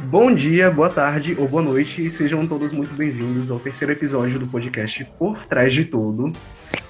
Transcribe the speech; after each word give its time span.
Bom 0.00 0.34
dia, 0.34 0.70
boa 0.70 0.88
tarde 0.88 1.36
ou 1.38 1.46
boa 1.46 1.62
noite 1.62 2.06
e 2.06 2.10
sejam 2.10 2.46
todos 2.46 2.72
muito 2.72 2.94
bem-vindos 2.94 3.50
ao 3.50 3.60
terceiro 3.60 3.92
episódio 3.92 4.38
do 4.38 4.46
podcast 4.46 5.04
Por 5.18 5.38
Trás 5.46 5.74
de 5.74 5.84
Tudo. 5.84 6.32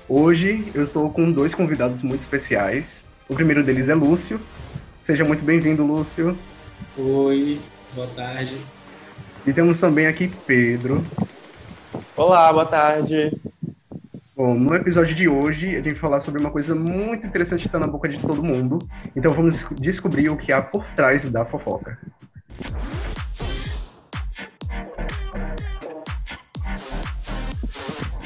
Hoje 0.08 0.64
eu 0.72 0.84
estou 0.84 1.10
com 1.10 1.32
dois 1.32 1.52
convidados 1.52 2.00
muito 2.02 2.20
especiais. 2.20 3.04
O 3.28 3.34
primeiro 3.34 3.64
deles 3.64 3.88
é 3.88 3.94
Lúcio. 3.94 4.40
Seja 5.02 5.24
muito 5.24 5.44
bem-vindo, 5.44 5.84
Lúcio. 5.84 6.38
Oi, 6.96 7.58
boa 7.92 8.06
tarde. 8.14 8.60
E 9.44 9.52
temos 9.52 9.80
também 9.80 10.06
aqui 10.06 10.30
Pedro. 10.46 11.04
Olá, 12.16 12.52
boa 12.52 12.66
tarde. 12.66 13.32
Bom, 14.36 14.54
no 14.54 14.74
episódio 14.74 15.14
de 15.14 15.26
hoje 15.26 15.68
a 15.68 15.80
gente 15.80 15.92
vai 15.92 15.98
falar 15.98 16.20
sobre 16.20 16.38
uma 16.38 16.50
coisa 16.50 16.74
muito 16.74 17.26
interessante 17.26 17.62
que 17.62 17.68
está 17.68 17.78
na 17.78 17.86
boca 17.86 18.06
de 18.06 18.18
todo 18.18 18.44
mundo. 18.44 18.78
Então 19.16 19.32
vamos 19.32 19.64
descobrir 19.80 20.28
o 20.28 20.36
que 20.36 20.52
há 20.52 20.60
por 20.60 20.84
trás 20.94 21.26
da 21.30 21.46
fofoca. 21.46 21.98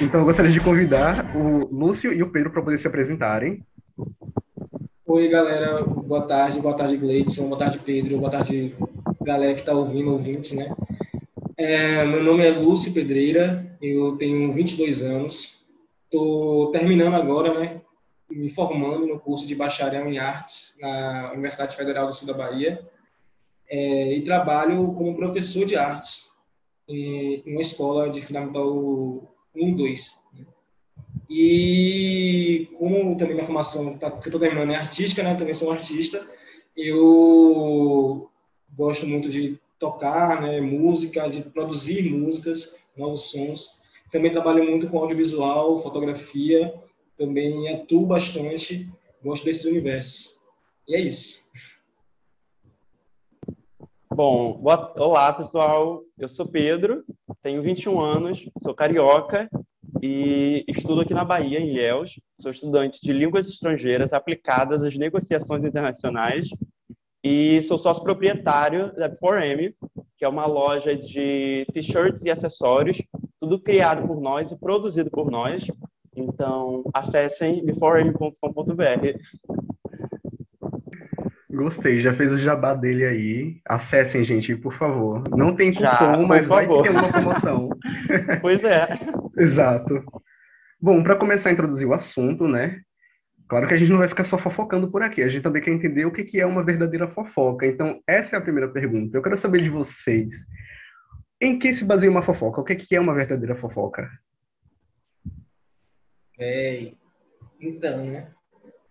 Então 0.01 0.19
eu 0.19 0.27
gostaria 0.27 0.51
de 0.51 0.59
convidar 0.59 1.31
o 1.37 1.73
Lúcio 1.73 2.13
e 2.13 2.25
o 2.25 2.31
Pedro 2.33 2.51
para 2.51 2.63
poder 2.63 2.79
se 2.79 2.89
apresentarem. 2.89 3.65
Oi, 5.07 5.29
galera. 5.29 5.85
Boa 5.85 6.23
tarde. 6.23 6.59
Boa 6.59 6.75
tarde, 6.75 6.97
Gleidson. 6.97 7.47
Boa 7.47 7.59
tarde, 7.59 7.79
Pedro. 7.79 8.19
Boa 8.19 8.33
tarde, 8.33 8.75
galera 9.23 9.55
que 9.55 9.61
está 9.61 9.75
ouvindo, 9.75 10.11
ouvintes, 10.11 10.55
né? 10.55 10.75
É, 11.57 12.05
meu 12.05 12.25
nome 12.25 12.45
é 12.45 12.51
Lúcio 12.51 12.93
Pedreira. 12.93 13.65
Eu 13.81 14.17
tenho 14.17 14.51
22 14.51 15.03
anos. 15.03 15.60
Estou 16.13 16.73
terminando 16.73 17.15
agora, 17.15 17.55
né? 17.55 17.81
Me 18.29 18.51
formando 18.51 19.07
no 19.07 19.21
curso 19.21 19.47
de 19.47 19.55
bacharel 19.55 20.09
em 20.09 20.19
artes 20.19 20.77
na 20.81 21.31
Universidade 21.33 21.77
Federal 21.77 22.09
do 22.09 22.13
Sul 22.13 22.27
da 22.27 22.35
Bahia. 22.35 22.85
É, 23.69 24.15
e 24.15 24.25
trabalho 24.25 24.93
como 24.95 25.15
professor 25.15 25.65
de 25.65 25.77
artes 25.77 26.33
em 26.89 27.45
uma 27.47 27.61
escola 27.61 28.11
de 28.11 28.21
fundamental 28.21 28.69
1 29.55 29.69
e 29.69 29.75
2. 29.77 30.21
E 31.31 32.69
como 32.77 33.17
também 33.17 33.35
minha 33.35 33.47
formação, 33.47 33.97
tá, 33.97 34.11
que 34.11 34.17
eu 34.17 34.31
estou 34.31 34.41
terminando, 34.41 34.73
é 34.73 34.75
artística, 34.75 35.23
né? 35.23 35.37
Também 35.37 35.55
sou 35.55 35.69
um 35.69 35.73
artista. 35.73 36.29
Eu 36.77 38.29
gosto 38.77 39.07
muito 39.07 39.29
de 39.29 39.61
tocar, 39.79 40.43
né? 40.43 40.61
Música, 40.61 41.29
de 41.29 41.43
produzir 41.43 42.11
músicas, 42.11 42.81
novos 42.97 43.31
sons. 43.31 43.80
Também 44.11 44.31
trabalho 44.31 44.69
muito 44.69 44.89
com 44.89 44.99
audiovisual, 44.99 45.79
fotografia. 45.79 46.75
Também 47.17 47.73
atuo 47.73 48.07
bastante. 48.07 48.89
Gosto 49.23 49.45
desse 49.45 49.69
universo. 49.69 50.37
E 50.89 50.97
é 50.97 51.01
isso. 51.01 51.49
Bom, 54.13 54.55
boa... 54.55 54.93
olá 54.97 55.33
pessoal, 55.33 56.03
eu 56.19 56.29
sou 56.29 56.45
Pedro, 56.45 57.05
tenho 57.43 57.63
21 57.63 58.01
anos, 58.01 58.45
sou 58.61 58.75
carioca 58.75 59.49
e 60.03 60.65
estudo 60.67 61.03
aqui 61.03 61.15
na 61.15 61.25
Bahia, 61.25 61.61
em 61.61 61.71
Ilhéus. 61.71 62.21
Sou 62.41 62.51
estudante 62.51 63.01
de 63.01 63.13
línguas 63.13 63.49
estrangeiras 63.49 64.13
aplicadas 64.13 64.83
às 64.83 64.97
negociações 64.97 65.65
internacionais 65.65 66.49
e 67.23 67.63
sou 67.63 67.79
sócio 67.79 68.03
proprietário 68.03 68.95
da 68.95 69.11
4M, 69.11 69.75
que 70.17 70.25
é 70.25 70.29
uma 70.29 70.47
loja 70.47 70.97
de 70.97 71.67
t-shirts 71.73 72.25
e 72.25 72.31
acessórios, 72.31 73.03
tudo 73.41 73.61
criado 73.61 74.07
por 74.07 74.21
nós 74.21 74.51
e 74.51 74.59
produzido 74.59 75.11
por 75.11 75.31
nós. 75.31 75.67
Então, 76.17 76.83
acessem 76.93 77.65
beforem.com.br. 77.65 78.35
Gostei, 81.51 82.01
já 82.01 82.15
fez 82.15 82.33
o 82.33 82.39
jabá 82.39 82.75
dele 82.75 83.05
aí. 83.05 83.61
Acessem, 83.67 84.23
gente, 84.23 84.57
por 84.57 84.75
favor. 84.75 85.23
Não 85.37 85.55
tem 85.55 85.73
cupom, 85.73 85.87
já, 85.87 86.17
mas 86.17 86.47
vai 86.47 86.67
ter 86.67 86.91
uma 86.91 87.13
promoção. 87.13 87.69
pois 88.41 88.63
é. 88.65 88.89
Exato. 89.37 90.03
Bom, 90.81 91.03
para 91.03 91.17
começar 91.17 91.51
a 91.51 91.53
introduzir 91.53 91.87
o 91.87 91.93
assunto, 91.93 92.49
né? 92.49 92.81
Claro 93.51 93.67
que 93.67 93.75
a 93.75 93.77
gente 93.77 93.91
não 93.91 93.99
vai 93.99 94.07
ficar 94.07 94.23
só 94.23 94.39
fofocando 94.39 94.89
por 94.89 95.03
aqui, 95.03 95.25
a 95.25 95.29
gente 95.29 95.43
também 95.43 95.61
quer 95.61 95.73
entender 95.73 96.05
o 96.07 96.13
que 96.13 96.41
é 96.41 96.47
uma 96.47 96.63
verdadeira 96.63 97.09
fofoca. 97.09 97.67
Então, 97.67 98.01
essa 98.07 98.37
é 98.37 98.39
a 98.39 98.41
primeira 98.41 98.71
pergunta. 98.71 99.19
Eu 99.19 99.23
quero 99.23 99.37
saber 99.37 99.61
de 99.61 99.69
vocês. 99.69 100.47
Em 101.41 101.59
que 101.59 101.75
se 101.75 101.85
baseia 101.85 102.13
uma 102.13 102.23
fofoca? 102.23 102.61
O 102.61 102.65
que 102.65 102.95
é 102.95 103.01
uma 103.01 103.13
verdadeira 103.13 103.57
fofoca? 103.57 104.09
É, 106.39 106.93
então, 107.61 108.05
né? 108.05 108.29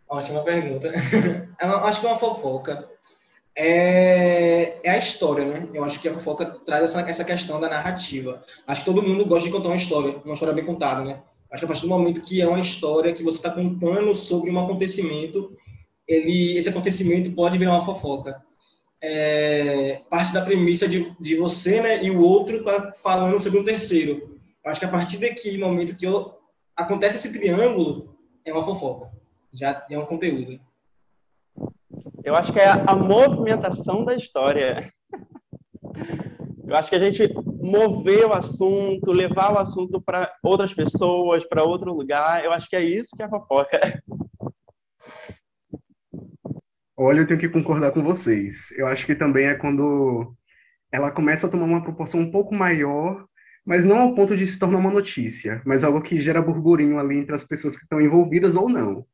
Ótima 0.09 0.44
pergunta. 0.44 0.91
Eu 1.62 1.86
acho 1.86 2.02
que 2.02 2.08
uma 2.08 2.20
fofoca 2.20 2.86
é, 3.56 4.78
é 4.84 4.90
a 4.90 4.97
história, 4.97 5.46
né? 5.46 5.70
Eu 5.74 5.86
acho 5.86 6.02
que 6.02 6.09
a 6.09 6.14
fofoca 6.14 6.46
traz 6.66 6.84
essa, 6.84 7.00
essa 7.09 7.24
questão 7.24 7.62
da 7.62 7.70
narrativa. 7.70 8.44
Acho 8.68 8.81
que 8.81 8.86
todo 8.86 9.02
mundo 9.08 9.26
gosta 9.26 9.47
de 9.47 9.56
contar 9.56 9.70
uma 9.70 9.78
história, 9.78 10.18
uma 10.26 10.34
história 10.34 10.53
bem 10.53 10.66
contada, 10.66 11.02
né? 11.06 11.22
Acho 11.51 11.61
que 11.61 11.65
a 11.65 11.67
partir 11.67 11.81
do 11.81 11.87
momento 11.87 12.21
que 12.21 12.41
é 12.41 12.47
uma 12.47 12.59
história 12.59 13.11
que 13.11 13.23
você 13.23 13.37
está 13.37 13.49
contando 13.49 14.13
sobre 14.13 14.51
um 14.51 14.59
acontecimento, 14.59 15.57
ele, 16.07 16.57
esse 16.57 16.69
acontecimento 16.69 17.31
pode 17.31 17.57
virar 17.57 17.71
uma 17.71 17.85
fofoca. 17.85 18.41
É, 19.01 20.01
parte 20.09 20.33
da 20.33 20.41
premissa 20.41 20.87
de, 20.87 21.15
de 21.19 21.35
você 21.35 21.81
né, 21.81 22.03
e 22.03 22.11
o 22.11 22.21
outro 22.21 22.63
tá 22.63 22.91
falando 23.01 23.39
sobre 23.39 23.59
um 23.59 23.63
terceiro. 23.63 24.39
Acho 24.65 24.79
que 24.79 24.85
a 24.85 24.89
partir 24.89 25.17
daqui, 25.17 25.57
momento 25.57 25.95
que 25.95 26.05
eu, 26.05 26.37
acontece 26.75 27.17
esse 27.17 27.39
triângulo, 27.39 28.16
é 28.45 28.53
uma 28.53 28.66
fofoca. 28.66 29.09
Já 29.51 29.85
é 29.89 29.97
um 29.97 30.05
conteúdo. 30.05 30.59
Eu 32.23 32.35
acho 32.35 32.53
que 32.53 32.59
é 32.59 32.69
a 32.69 32.95
movimentação 32.95 34.05
da 34.05 34.16
história. 34.16 34.93
Eu 36.67 36.75
acho 36.75 36.87
que 36.87 36.95
a 36.95 37.09
gente 37.09 37.33
mover 37.62 38.25
o 38.25 38.34
assunto, 38.34 39.12
levar 39.12 39.53
o 39.53 39.59
assunto 39.59 40.02
para 40.02 40.31
outras 40.42 40.74
pessoas, 40.74 41.46
para 41.46 41.64
outro 41.64 41.94
lugar, 41.94 42.44
eu 42.44 42.52
acho 42.52 42.70
que 42.70 42.75
é 42.75 42.84
isso 42.84 43.16
que 43.16 43.22
é 43.22 43.25
a 43.25 43.30
fofoca. 43.30 44.02
Olha, 46.97 47.22
eu 47.22 47.28
tenho 47.28 47.40
que 47.40 47.50
concordar 47.50 47.92
com 47.92 48.03
vocês. 48.03 48.72
Eu 48.72 48.88
acho 48.88 49.06
que 49.06 49.16
também 49.16 49.47
é 49.47 49.56
quando 49.56 50.36
ela 50.92 51.12
começa 51.12 51.47
a 51.47 51.50
tomar 51.50 51.66
uma 51.66 51.84
proporção 51.84 52.20
um 52.20 52.31
pouco 52.31 52.53
maior, 52.53 53.25
mas 53.66 53.86
não 53.86 54.00
ao 54.00 54.16
ponto 54.16 54.36
de 54.36 54.46
se 54.47 54.58
tornar 54.58 54.80
uma 54.80 54.91
notícia, 54.91 55.62
mas 55.66 55.84
algo 55.84 56.02
que 56.02 56.20
gera 56.20 56.41
burburinho 56.41 57.00
ali 57.00 57.18
entre 57.18 57.36
as 57.36 57.44
pessoas 57.44 57.78
que 57.78 57.84
estão 57.84 58.02
envolvidas 58.02 58.56
ou 58.56 58.68
não. 58.68 59.06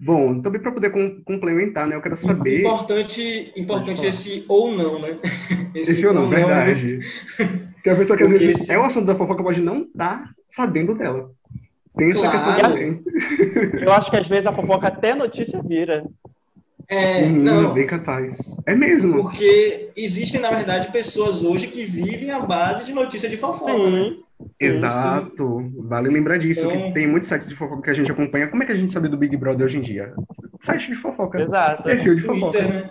Bom, 0.00 0.40
também 0.40 0.60
para 0.60 0.70
poder 0.70 0.90
com, 0.90 1.20
complementar, 1.24 1.86
né? 1.86 1.96
Eu 1.96 2.00
quero 2.00 2.16
saber. 2.16 2.60
Importante, 2.60 3.52
importante 3.56 4.06
esse 4.06 4.44
ou 4.48 4.70
não, 4.70 5.00
né? 5.00 5.18
Esse, 5.74 5.92
esse 5.92 6.06
ou 6.06 6.14
não, 6.14 6.22
não 6.22 6.30
verdade. 6.30 6.98
Né? 7.38 7.68
Porque 7.74 7.90
a 7.90 7.96
pessoa 7.96 8.16
que 8.16 8.24
às 8.24 8.32
vezes 8.32 8.60
esse... 8.60 8.72
é 8.72 8.78
o 8.78 8.84
assunto 8.84 9.06
da 9.06 9.14
fofoca 9.14 9.42
pode 9.42 9.60
não 9.60 9.82
estar 9.82 10.18
tá 10.18 10.30
sabendo 10.48 10.94
dela. 10.94 11.30
Tem 11.96 12.10
claro. 12.10 12.36
essa 12.36 12.46
questão 12.46 12.70
também. 12.70 13.02
Eu 13.80 13.92
acho 13.92 14.10
que 14.10 14.16
às 14.16 14.26
vezes 14.26 14.46
a 14.46 14.52
fofoca 14.52 14.88
até 14.88 15.14
notícia 15.14 15.62
vira. 15.62 16.04
É, 16.88 17.24
hum, 17.24 17.36
não. 17.36 17.74
Bem 17.74 17.86
capaz. 17.86 18.56
É 18.64 18.74
mesmo. 18.74 19.12
Porque 19.12 19.90
existem, 19.94 20.40
na 20.40 20.50
verdade, 20.50 20.90
pessoas 20.90 21.44
hoje 21.44 21.66
que 21.66 21.84
vivem 21.84 22.30
à 22.30 22.40
base 22.40 22.86
de 22.86 22.94
notícia 22.94 23.28
de 23.28 23.36
fofoca, 23.36 23.90
né? 23.90 24.16
Exato. 24.58 25.70
Vale 25.80 26.08
lembrar 26.08 26.38
disso, 26.38 26.66
então... 26.66 26.70
que 26.70 26.94
tem 26.94 27.06
muitos 27.06 27.28
sites 27.28 27.48
de 27.48 27.54
fofoca 27.54 27.82
que 27.82 27.90
a 27.90 27.94
gente 27.94 28.10
acompanha. 28.10 28.48
Como 28.48 28.62
é 28.62 28.66
que 28.66 28.72
a 28.72 28.76
gente 28.76 28.92
sabe 28.92 29.08
do 29.08 29.18
Big 29.18 29.36
Brother 29.36 29.66
hoje 29.66 29.78
em 29.78 29.82
dia? 29.82 30.14
Site 30.60 30.88
de 30.88 30.96
fofoca. 30.96 31.42
Exato. 31.42 31.82
Perfil 31.82 32.14
de 32.16 32.22
fofoca. 32.22 32.58
Twitter, 32.58 32.74
né? 32.74 32.90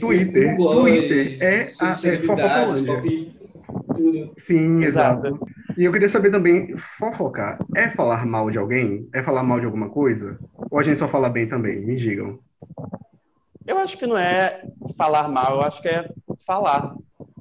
Twitter. 0.00 0.56
Twitter. 0.56 1.42
É 1.42 1.66
a 1.80 1.90
é 1.90 2.16
fofocolândia. 2.16 3.32
Tudo. 3.94 4.32
Sim, 4.38 4.84
exato. 4.84 5.26
exato. 5.26 5.46
E 5.76 5.84
eu 5.84 5.92
queria 5.92 6.08
saber 6.08 6.30
também, 6.30 6.74
fofocar 6.98 7.58
é 7.74 7.90
falar 7.90 8.26
mal 8.26 8.50
de 8.50 8.58
alguém? 8.58 9.08
É 9.14 9.22
falar 9.22 9.42
mal 9.42 9.60
de 9.60 9.66
alguma 9.66 9.88
coisa? 9.88 10.38
Ou 10.70 10.78
a 10.78 10.82
gente 10.82 10.98
só 10.98 11.08
fala 11.08 11.28
bem 11.28 11.46
também? 11.46 11.80
Me 11.80 11.96
digam. 11.96 12.38
Eu 13.66 13.78
acho 13.78 13.96
que 13.96 14.06
não 14.06 14.18
é 14.18 14.62
falar 14.96 15.28
mal, 15.28 15.56
eu 15.56 15.62
acho 15.62 15.80
que 15.80 15.88
é 15.88 16.08
falar. 16.46 16.94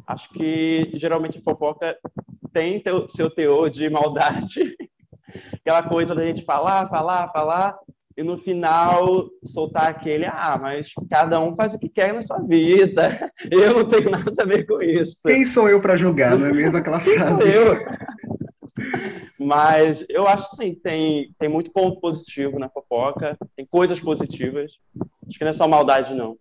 Acho 0.06 0.30
que 0.30 0.92
geralmente 0.96 1.42
fofoca 1.42 1.98
tem 2.54 2.82
teu, 2.82 3.08
seu 3.10 3.30
teor 3.30 3.70
de 3.70 3.90
maldade, 3.90 4.76
aquela 5.56 5.84
coisa 5.84 6.14
da 6.14 6.26
gente 6.26 6.44
falar, 6.44 6.90
falar, 6.90 7.32
falar, 7.32 7.78
e 8.18 8.24
no 8.24 8.38
final 8.38 9.30
soltar 9.46 9.90
aquele, 9.90 10.26
ah, 10.26 10.60
mas 10.62 10.92
cada 11.10 11.40
um 11.40 11.56
faz 11.56 11.74
o 11.74 11.80
que 11.80 11.88
quer 11.88 12.14
na 12.14 12.22
sua 12.22 12.40
vida, 12.40 13.32
eu 13.50 13.74
não 13.74 13.86
tenho 13.86 14.12
nada 14.12 14.34
a 14.38 14.46
ver 14.46 14.66
com 14.66 14.82
isso. 14.82 15.18
Quem 15.26 15.46
sou 15.46 15.70
eu 15.70 15.82
para 15.82 15.96
julgar, 15.96 16.38
não 16.38 16.48
é 16.48 16.54
mesmo 16.54 16.78
aquela 16.78 17.00
frase? 17.00 17.50
eu. 17.50 17.76
Mas 19.40 20.06
eu 20.08 20.28
acho 20.28 20.56
sim, 20.56 20.76
tem, 20.76 21.34
tem 21.40 21.50
muito 21.50 21.72
ponto 21.72 22.00
positivo 22.00 22.60
na 22.60 22.70
fofoca, 22.70 23.36
tem 23.56 23.66
coisas 23.66 24.00
positivas. 24.00 24.74
Acho 25.32 25.40
que 25.40 25.44
não 25.44 25.52
é 25.52 25.54
só 25.54 25.68
maldade, 25.68 26.14
não 26.14 26.38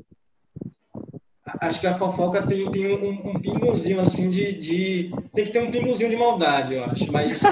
acho 1.60 1.81
que 1.81 1.87
a 1.87 1.94
fofoca 1.94 2.46
tem, 2.46 2.70
tem 2.70 2.87
um, 2.87 3.31
um 3.31 3.40
pingozinho 3.40 4.00
assim 4.00 4.31
de, 4.31 4.52
de, 4.52 5.10
Tem 5.34 5.44
que 5.44 5.50
ter 5.50 5.62
um 5.62 5.70
pingozinho 5.70 6.10
de 6.10 6.16
maldade, 6.16 6.75
eu 6.75 6.84
acho. 6.84 7.10
Mas 7.10 7.42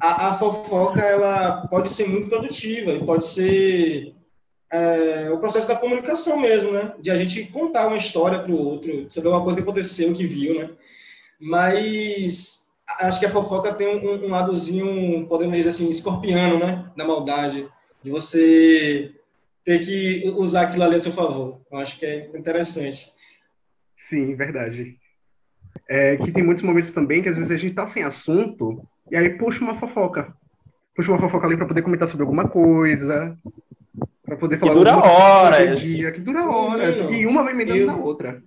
a, 0.00 0.28
a 0.28 0.34
fofoca 0.34 1.00
ela 1.00 1.66
pode 1.68 1.90
ser 1.90 2.08
muito 2.08 2.28
produtiva 2.28 2.92
e 2.92 3.04
pode 3.04 3.26
ser 3.26 4.14
é, 4.70 5.30
o 5.30 5.38
processo 5.38 5.68
da 5.68 5.76
comunicação 5.76 6.38
mesmo, 6.38 6.72
né? 6.72 6.94
De 7.00 7.10
a 7.10 7.16
gente 7.16 7.44
contar 7.46 7.86
uma 7.86 7.96
história 7.96 8.38
para 8.38 8.52
o 8.52 8.58
outro, 8.58 9.06
saber 9.08 9.28
uma 9.28 9.42
coisa 9.42 9.56
que 9.56 9.62
aconteceu, 9.62 10.12
que 10.12 10.26
viu, 10.26 10.54
né? 10.60 10.70
Mas 11.40 12.68
acho 13.00 13.18
que 13.18 13.26
a 13.26 13.30
fofoca 13.30 13.74
tem 13.74 13.88
um, 13.88 14.26
um 14.26 14.30
ladozinho, 14.30 15.26
podemos 15.26 15.56
dizer 15.56 15.70
assim, 15.70 15.88
escorpiano, 15.88 16.58
né? 16.58 16.90
Da 16.96 17.04
maldade, 17.04 17.68
de 18.02 18.10
você 18.10 19.12
ter 19.64 19.78
que 19.80 20.28
usar 20.36 20.62
aquilo 20.62 20.84
ali 20.84 20.96
a 20.96 21.00
seu 21.00 21.12
favor. 21.12 21.60
Eu 21.70 21.78
acho 21.78 21.98
que 21.98 22.04
é 22.04 22.26
interessante. 22.36 23.10
Sim, 23.96 24.34
verdade. 24.34 24.96
É 25.88 26.16
que 26.16 26.30
tem 26.30 26.42
muitos 26.42 26.62
momentos 26.62 26.92
também 26.92 27.22
que 27.22 27.28
às 27.28 27.36
vezes 27.36 27.50
a 27.50 27.56
gente 27.56 27.74
tá 27.74 27.86
sem 27.86 28.02
assunto 28.02 28.86
e 29.10 29.16
aí 29.16 29.30
puxa 29.30 29.64
uma 29.64 29.76
fofoca. 29.76 30.34
Puxa 30.94 31.10
uma 31.10 31.20
fofoca 31.20 31.46
ali 31.46 31.56
para 31.56 31.66
poder 31.66 31.82
comentar 31.82 32.06
sobre 32.06 32.22
alguma 32.22 32.48
coisa, 32.48 33.36
para 34.24 34.36
poder 34.36 34.58
falar 34.58 34.72
que 34.72 34.78
dura 34.78 34.96
horas. 34.96 35.80
Dia, 35.80 36.12
que 36.12 36.20
dura 36.20 36.48
horas. 36.48 36.96
Menino, 36.96 37.12
e 37.12 37.26
uma 37.26 37.42
vai 37.42 37.52
emendando 37.52 37.80
eu, 37.80 37.86
na 37.86 37.96
outra. 37.96 38.42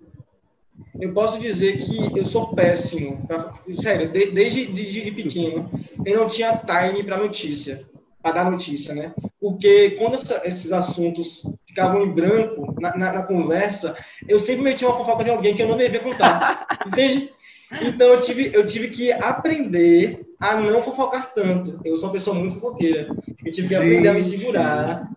Eu 0.99 1.13
posso 1.13 1.39
dizer 1.39 1.77
que 1.77 2.17
eu 2.17 2.25
sou 2.25 2.53
péssimo. 2.53 3.25
Pra, 3.27 3.53
sério, 3.75 4.11
de, 4.11 4.31
desde 4.31 4.65
de, 4.67 5.03
de, 5.03 5.11
pequeno, 5.11 5.69
eu 6.05 6.17
não 6.19 6.27
tinha 6.27 6.57
time 6.57 7.03
para 7.03 7.17
notícia, 7.17 7.83
para 8.21 8.31
dar 8.31 8.51
notícia, 8.51 8.95
né? 8.95 9.13
Porque 9.39 9.91
quando 9.91 10.15
essa, 10.15 10.41
esses 10.45 10.71
assuntos 10.71 11.43
ficavam 11.65 12.03
em 12.03 12.11
branco 12.11 12.73
na, 12.79 12.97
na, 12.97 13.13
na, 13.13 13.23
conversa, 13.23 13.95
eu 14.27 14.39
sempre 14.39 14.63
metia 14.63 14.87
uma 14.87 14.97
fofoca 14.97 15.23
de 15.23 15.29
alguém 15.29 15.55
que 15.55 15.61
eu 15.61 15.67
não 15.67 15.77
devia 15.77 15.99
contar. 15.99 16.67
entende? 16.87 17.31
Então 17.81 18.07
eu 18.07 18.19
tive, 18.19 18.51
eu 18.53 18.65
tive 18.65 18.89
que 18.89 19.11
aprender 19.11 20.25
a 20.39 20.55
não 20.55 20.81
fofocar 20.81 21.33
tanto. 21.33 21.79
Eu 21.85 21.97
sou 21.97 22.07
uma 22.07 22.13
pessoa 22.13 22.35
muito 22.35 22.55
fofoqueira. 22.55 23.07
Eu 23.45 23.51
tive 23.51 23.67
que 23.67 23.75
aprender 23.75 24.09
a 24.09 24.13
me 24.13 24.21
segurar 24.21 25.07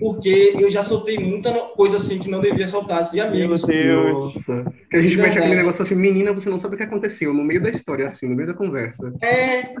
porque 0.00 0.54
eu 0.58 0.70
já 0.70 0.80
soltei 0.80 1.18
muita 1.18 1.52
coisa 1.52 1.98
assim 1.98 2.18
que 2.18 2.30
não 2.30 2.40
devia 2.40 2.66
soltar, 2.66 3.00
assim, 3.00 3.20
amigos. 3.20 3.66
Meu 3.66 3.76
Deus. 3.76 4.34
Nossa. 4.34 4.72
Que 4.90 4.96
a 4.96 5.02
gente 5.02 5.16
mete 5.18 5.38
aquele 5.38 5.56
negócio 5.56 5.82
assim, 5.82 5.94
menina, 5.94 6.32
você 6.32 6.48
não 6.48 6.58
sabe 6.58 6.74
o 6.74 6.78
que 6.78 6.84
aconteceu, 6.84 7.34
no 7.34 7.44
meio 7.44 7.60
da 7.60 7.68
história, 7.68 8.06
assim, 8.06 8.26
no 8.26 8.34
meio 8.34 8.48
da 8.48 8.54
conversa. 8.54 9.12
É. 9.22 9.74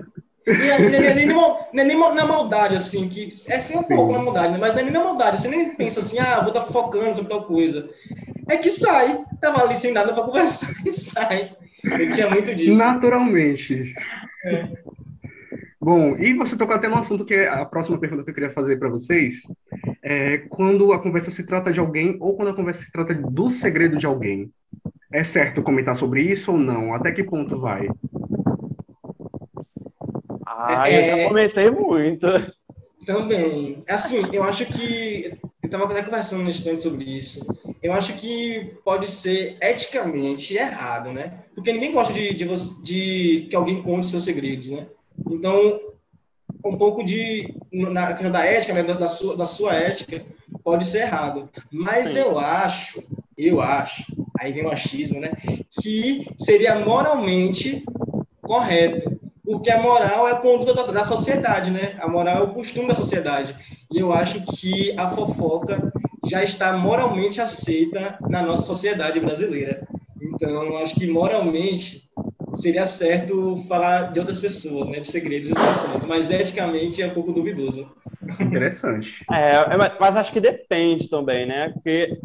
E 0.46 0.50
é, 0.50 1.14
nem, 1.14 1.26
não 1.26 1.58
é 1.74 1.84
nem 1.84 1.98
na 2.14 2.26
maldade, 2.26 2.74
assim, 2.74 3.08
que 3.08 3.28
é 3.48 3.56
assim 3.56 3.78
um 3.78 3.82
pouco 3.82 4.12
na 4.12 4.20
maldade, 4.20 4.52
né? 4.52 4.58
mas 4.58 4.74
não 4.74 4.80
é 4.80 4.84
nem 4.84 4.92
na 4.92 5.04
maldade. 5.04 5.40
Você 5.40 5.48
nem 5.48 5.74
pensa 5.74 6.00
assim, 6.00 6.18
ah, 6.18 6.40
vou 6.40 6.48
estar 6.48 6.62
tá 6.62 6.72
focando 6.72 7.14
sobre 7.14 7.30
tal 7.30 7.44
coisa. 7.44 7.88
É 8.48 8.56
que 8.56 8.70
sai. 8.70 9.22
Tava 9.40 9.62
ali 9.62 9.76
sem 9.76 9.92
nada 9.92 10.12
para 10.12 10.24
conversar 10.24 10.74
e 10.86 10.92
sai. 10.92 11.52
Eu 11.84 12.10
tinha 12.10 12.28
muito 12.30 12.54
disso. 12.54 12.78
Naturalmente. 12.78 13.94
É. 14.44 14.68
Bom, 15.80 16.16
e 16.18 16.34
você 16.34 16.56
tocou 16.56 16.74
até 16.74 16.88
no 16.88 16.96
assunto 16.98 17.24
que 17.24 17.34
é 17.34 17.48
a 17.48 17.64
próxima 17.64 17.98
pergunta 17.98 18.22
que 18.22 18.30
eu 18.30 18.34
queria 18.34 18.52
fazer 18.52 18.78
para 18.78 18.88
vocês. 18.88 19.42
É 20.02 20.38
quando 20.48 20.92
a 20.92 20.98
conversa 20.98 21.30
se 21.30 21.44
trata 21.44 21.72
de 21.72 21.80
alguém 21.80 22.16
ou 22.20 22.36
quando 22.36 22.48
a 22.48 22.54
conversa 22.54 22.82
se 22.82 22.92
trata 22.92 23.14
do 23.14 23.50
segredo 23.50 23.96
de 23.96 24.04
alguém. 24.04 24.50
É 25.12 25.24
certo 25.24 25.62
comentar 25.62 25.96
sobre 25.96 26.22
isso 26.22 26.52
ou 26.52 26.58
não? 26.58 26.94
Até 26.94 27.12
que 27.12 27.24
ponto 27.24 27.58
vai? 27.58 27.88
Ah, 30.62 30.84
é... 30.88 30.96
eu 30.96 31.06
já 31.06 31.22
é. 31.22 31.28
comentei 31.28 31.70
muito. 31.70 32.26
Também. 33.06 33.82
Assim, 33.88 34.22
eu 34.32 34.42
acho 34.42 34.66
que. 34.66 35.38
Eu 35.62 35.66
estava 35.66 35.84
até 35.84 36.02
conversando 36.02 36.42
no 36.42 36.50
instante 36.50 36.82
sobre 36.82 37.04
isso. 37.04 37.46
Eu 37.82 37.92
acho 37.92 38.14
que 38.14 38.74
pode 38.84 39.06
ser 39.08 39.56
eticamente 39.60 40.54
errado, 40.56 41.12
né? 41.12 41.44
Porque 41.54 41.72
ninguém 41.72 41.92
gosta 41.92 42.12
de, 42.12 42.34
de, 42.34 42.46
de 42.82 43.46
que 43.48 43.56
alguém 43.56 43.82
conte 43.82 44.06
seus 44.06 44.24
segredos, 44.24 44.70
né? 44.70 44.86
Então, 45.30 45.80
um 46.64 46.76
pouco 46.76 47.04
de 47.04 47.54
na 47.72 48.08
questão 48.08 48.30
da 48.30 48.44
ética, 48.44 48.72
né, 48.72 48.82
da, 48.82 49.08
sua, 49.08 49.36
da 49.36 49.46
sua 49.46 49.74
ética, 49.74 50.24
pode 50.62 50.84
ser 50.84 51.02
errado. 51.02 51.48
Mas 51.70 52.08
Sim. 52.08 52.20
eu 52.20 52.38
acho, 52.38 53.02
eu 53.36 53.60
acho, 53.60 54.04
aí 54.38 54.52
vem 54.52 54.64
o 54.64 54.70
achismo, 54.70 55.20
né, 55.20 55.32
que 55.70 56.26
seria 56.38 56.78
moralmente 56.78 57.84
correto. 58.42 59.20
Porque 59.44 59.70
a 59.70 59.80
moral 59.80 60.28
é 60.28 60.32
a 60.32 60.36
conduta 60.36 60.74
da, 60.74 60.82
da 60.82 61.04
sociedade, 61.04 61.70
né? 61.70 61.96
A 62.00 62.08
moral 62.08 62.38
é 62.38 62.42
o 62.42 62.54
costume 62.54 62.88
da 62.88 62.94
sociedade. 62.94 63.56
E 63.90 63.98
eu 63.98 64.12
acho 64.12 64.42
que 64.44 64.94
a 64.98 65.08
fofoca 65.08 65.92
já 66.26 66.42
está 66.42 66.76
moralmente 66.76 67.40
aceita 67.40 68.18
na 68.28 68.42
nossa 68.42 68.62
sociedade 68.62 69.18
brasileira. 69.18 69.86
Então, 70.20 70.64
eu 70.64 70.78
acho 70.78 70.94
que 70.94 71.06
moralmente 71.06 72.08
seria 72.54 72.86
certo 72.86 73.56
falar 73.68 74.12
de 74.12 74.18
outras 74.18 74.40
pessoas, 74.40 74.88
né, 74.88 75.00
de 75.00 75.06
segredos 75.06 75.48
das 75.48 75.66
pessoas, 75.66 76.04
mas 76.04 76.30
eticamente 76.30 77.02
é 77.02 77.06
um 77.06 77.14
pouco 77.14 77.32
duvidoso. 77.32 77.90
Interessante. 78.40 79.24
É, 79.30 79.56
é 79.56 79.76
mas 79.76 80.16
acho 80.16 80.32
que 80.32 80.40
depende 80.40 81.08
também, 81.08 81.46
né? 81.46 81.70
Porque 81.70 82.18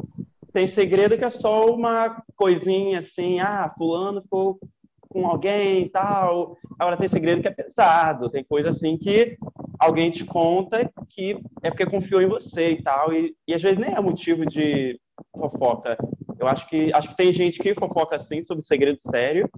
tem 0.52 0.68
segredo 0.68 1.18
que 1.18 1.24
é 1.24 1.30
só 1.30 1.68
uma 1.68 2.22
coisinha 2.36 3.00
assim, 3.00 3.40
ah, 3.40 3.72
fulano 3.78 4.22
ficou 4.22 4.60
com 5.16 5.26
alguém 5.26 5.84
e 5.84 5.90
tal. 5.90 6.58
Agora 6.78 6.98
tem 6.98 7.08
segredo 7.08 7.42
que 7.42 7.48
é 7.48 7.52
pesado, 7.52 8.30
tem 8.30 8.44
coisa 8.44 8.68
assim 8.68 8.98
que 8.98 9.38
alguém 9.80 10.12
te 10.12 10.26
conta 10.26 10.92
que 11.10 11.40
é 11.64 11.70
porque 11.70 11.86
confiou 11.86 12.22
em 12.22 12.28
você 12.28 12.72
e 12.72 12.84
tal, 12.84 13.14
e, 13.14 13.34
e 13.48 13.54
às 13.54 13.62
vezes 13.62 13.78
nem 13.78 13.94
é 13.94 14.02
motivo 14.02 14.46
de 14.46 15.00
fofoca. 15.32 15.98
Eu 16.38 16.50
acho 16.50 16.68
que 16.68 16.92
acho 16.94 17.08
que 17.08 17.16
tem 17.16 17.32
gente 17.32 17.60
que 17.60 17.74
fofoca 17.74 18.18
assim 18.18 18.42
sobre 18.42 18.66
segredo 18.66 19.00
sério 19.00 19.50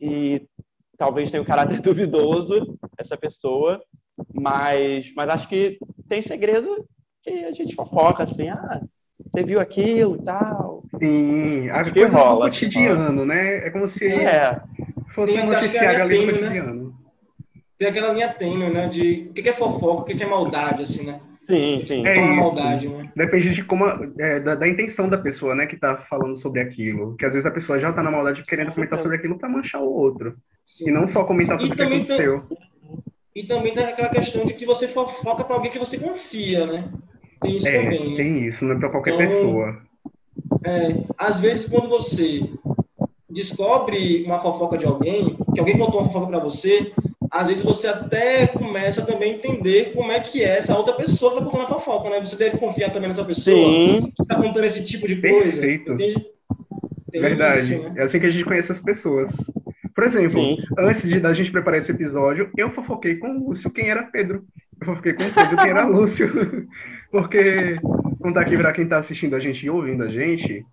e 0.00 0.46
talvez 0.96 1.28
tenha 1.28 1.42
um 1.42 1.46
caráter 1.46 1.80
duvidoso 1.82 2.78
essa 2.96 3.16
pessoa, 3.16 3.82
mas 4.32 5.12
mas 5.16 5.28
acho 5.28 5.48
que 5.48 5.76
tem 6.08 6.22
segredo 6.22 6.86
que 7.20 7.44
a 7.44 7.50
gente 7.50 7.74
fofoca 7.74 8.22
assim, 8.22 8.48
ah, 8.48 8.80
você 9.18 9.42
viu 9.42 9.58
aquilo 9.58 10.16
e 10.16 10.24
tal. 10.24 10.84
Sim, 11.02 11.68
a 11.70 11.90
coisa 11.92 12.16
rola, 12.16 12.46
do 12.46 12.52
cotidiano, 12.52 13.24
né? 13.24 13.66
É 13.66 13.70
como 13.70 13.88
se 13.88 14.06
é. 14.06 14.60
Fosse 15.14 15.32
um 15.34 15.46
noticiário 15.46 16.02
ali 16.02 16.18
no 16.18 16.26
né? 16.26 16.38
cotidiano. 16.38 16.84
Né? 16.84 16.92
Tem 17.76 17.88
aquela 17.88 18.12
linha 18.12 18.28
tênue, 18.28 18.70
né? 18.70 18.86
De 18.86 19.28
o 19.30 19.32
que 19.32 19.48
é 19.48 19.52
fofoca, 19.52 20.02
o 20.02 20.04
que 20.04 20.22
é 20.22 20.26
maldade, 20.26 20.82
assim, 20.82 21.06
né? 21.06 21.20
Sim, 21.46 21.82
sim. 21.84 22.06
É 22.06 22.16
isso. 22.16 22.36
Maldade, 22.36 22.88
né? 22.88 23.10
Depende 23.14 23.50
de 23.50 23.64
como 23.64 23.84
é, 24.18 24.40
da, 24.40 24.54
da, 24.54 24.68
intenção 24.68 25.08
da 25.08 25.18
pessoa, 25.18 25.54
né, 25.54 25.66
que 25.66 25.76
tá 25.76 25.96
falando 26.08 26.36
sobre 26.36 26.60
aquilo. 26.60 27.16
Que 27.16 27.26
às 27.26 27.32
vezes 27.32 27.46
a 27.46 27.50
pessoa 27.50 27.78
já 27.78 27.92
tá 27.92 28.02
na 28.02 28.10
maldade 28.10 28.44
querendo 28.44 28.72
comentar 28.72 28.98
sobre 28.98 29.16
aquilo 29.16 29.38
para 29.38 29.48
manchar 29.48 29.82
o 29.82 29.92
outro. 29.92 30.36
Sim. 30.64 30.88
E 30.88 30.92
não 30.92 31.06
só 31.06 31.24
comentar 31.24 31.60
sobre 31.60 31.74
o 31.74 31.76
que 31.76 31.82
aconteceu. 31.82 32.40
Tem, 32.42 32.58
e 33.34 33.42
também 33.42 33.74
tem 33.74 33.84
aquela 33.84 34.08
questão 34.08 34.46
de 34.46 34.54
que 34.54 34.64
você 34.64 34.88
fofoca 34.88 35.44
para 35.44 35.56
alguém 35.56 35.70
que 35.70 35.78
você 35.78 35.98
confia, 35.98 36.66
né? 36.66 36.88
Tem 37.42 37.56
isso 37.56 37.68
é, 37.68 37.82
também. 37.82 38.10
Né? 38.10 38.16
Tem 38.16 38.46
isso, 38.46 38.64
não 38.64 38.76
é 38.76 38.78
para 38.78 38.88
qualquer 38.88 39.14
então, 39.14 39.26
pessoa. 39.26 39.82
É, 40.64 41.04
às 41.18 41.40
vezes 41.40 41.68
quando 41.68 41.88
você 41.88 42.48
descobre 43.34 44.22
uma 44.24 44.38
fofoca 44.38 44.78
de 44.78 44.86
alguém, 44.86 45.36
que 45.52 45.60
alguém 45.60 45.76
contou 45.76 46.00
uma 46.00 46.08
fofoca 46.08 46.28
para 46.28 46.38
você, 46.38 46.92
às 47.30 47.48
vezes 47.48 47.64
você 47.64 47.88
até 47.88 48.46
começa 48.46 49.04
também 49.04 49.32
a 49.32 49.34
entender 49.36 49.92
como 49.92 50.12
é 50.12 50.20
que 50.20 50.42
é 50.42 50.56
essa 50.56 50.76
outra 50.76 50.94
pessoa 50.94 51.32
que 51.32 51.38
está 51.38 51.50
contando 51.50 51.64
a 51.64 51.80
fofoca, 51.80 52.08
né? 52.08 52.20
Você 52.20 52.36
deve 52.36 52.58
confiar 52.58 52.90
também 52.90 53.08
nessa 53.08 53.24
pessoa 53.24 53.56
Sim. 53.56 54.12
que 54.14 54.22
está 54.22 54.36
contando 54.36 54.64
esse 54.64 54.84
tipo 54.84 55.08
de 55.08 55.16
coisa. 55.16 55.60
Perfeito. 55.60 55.92
Entende? 55.92 56.26
Tem 57.10 57.20
Verdade. 57.20 57.58
Isso, 57.58 57.82
né? 57.82 57.92
É 57.96 58.02
assim 58.04 58.20
que 58.20 58.26
a 58.26 58.30
gente 58.30 58.44
conhece 58.44 58.70
as 58.70 58.80
pessoas. 58.80 59.32
Por 59.94 60.04
exemplo, 60.04 60.40
Sim. 60.40 60.58
antes 60.78 61.02
de 61.02 61.18
da 61.18 61.34
gente 61.34 61.50
preparar 61.50 61.80
esse 61.80 61.90
episódio, 61.90 62.50
eu 62.56 62.70
fofoquei 62.70 63.16
com 63.16 63.30
o 63.30 63.48
Lúcio 63.48 63.70
quem 63.70 63.88
era 63.88 64.04
Pedro. 64.04 64.44
Eu 64.80 64.86
fofoquei 64.86 65.12
com 65.14 65.24
o 65.24 65.34
Pedro 65.34 65.56
quem 65.56 65.70
era 65.70 65.84
Lúcio. 65.86 66.30
Porque, 67.10 67.76
contar 68.20 68.42
aqui 68.42 68.56
para 68.56 68.72
quem 68.72 68.84
está 68.84 68.98
assistindo 68.98 69.36
a 69.36 69.40
gente 69.40 69.64
e 69.64 69.70
ouvindo 69.70 70.02
a 70.02 70.08
gente, 70.08 70.64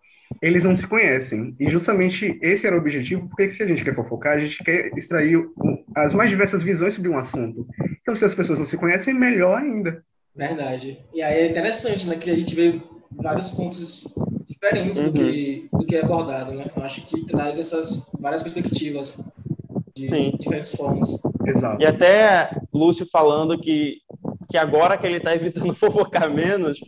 eles 0.41 0.63
não 0.63 0.75
se 0.75 0.87
conhecem. 0.87 1.55
E 1.59 1.69
justamente 1.69 2.37
esse 2.41 2.65
era 2.65 2.75
o 2.75 2.79
objetivo, 2.79 3.27
porque 3.27 3.51
se 3.51 3.61
a 3.61 3.67
gente 3.67 3.83
quer 3.83 3.95
fofocar, 3.95 4.37
a 4.37 4.39
gente 4.39 4.63
quer 4.63 4.91
extrair 4.97 5.47
as 5.95 6.13
mais 6.13 6.29
diversas 6.29 6.63
visões 6.63 6.95
sobre 6.95 7.09
um 7.09 7.17
assunto. 7.17 7.67
Então, 8.01 8.15
se 8.15 8.25
as 8.25 8.33
pessoas 8.33 8.57
não 8.57 8.65
se 8.65 8.77
conhecem, 8.77 9.13
melhor 9.13 9.61
ainda. 9.61 10.03
Verdade. 10.35 10.99
E 11.13 11.21
aí 11.21 11.41
é 11.41 11.49
interessante, 11.49 12.07
né, 12.07 12.15
que 12.15 12.31
a 12.31 12.35
gente 12.35 12.55
vê 12.55 12.81
vários 13.11 13.51
pontos 13.51 14.07
diferentes 14.45 15.01
uhum. 15.01 15.11
do, 15.11 15.13
que, 15.13 15.69
do 15.71 15.85
que 15.85 15.95
é 15.95 16.03
abordado, 16.03 16.53
né? 16.53 16.65
Eu 16.75 16.83
acho 16.83 17.01
que 17.01 17.25
traz 17.25 17.57
essas 17.57 18.07
várias 18.19 18.41
perspectivas 18.41 19.23
de 19.95 20.07
Sim. 20.07 20.31
diferentes 20.39 20.73
formas. 20.73 21.09
Exato. 21.45 21.81
E 21.81 21.85
até 21.85 22.49
Lúcio 22.73 23.05
falando 23.11 23.59
que, 23.59 23.97
que 24.49 24.57
agora 24.57 24.97
que 24.97 25.05
ele 25.05 25.17
está 25.17 25.35
evitando 25.35 25.75
fofocar 25.75 26.33
menos, 26.33 26.79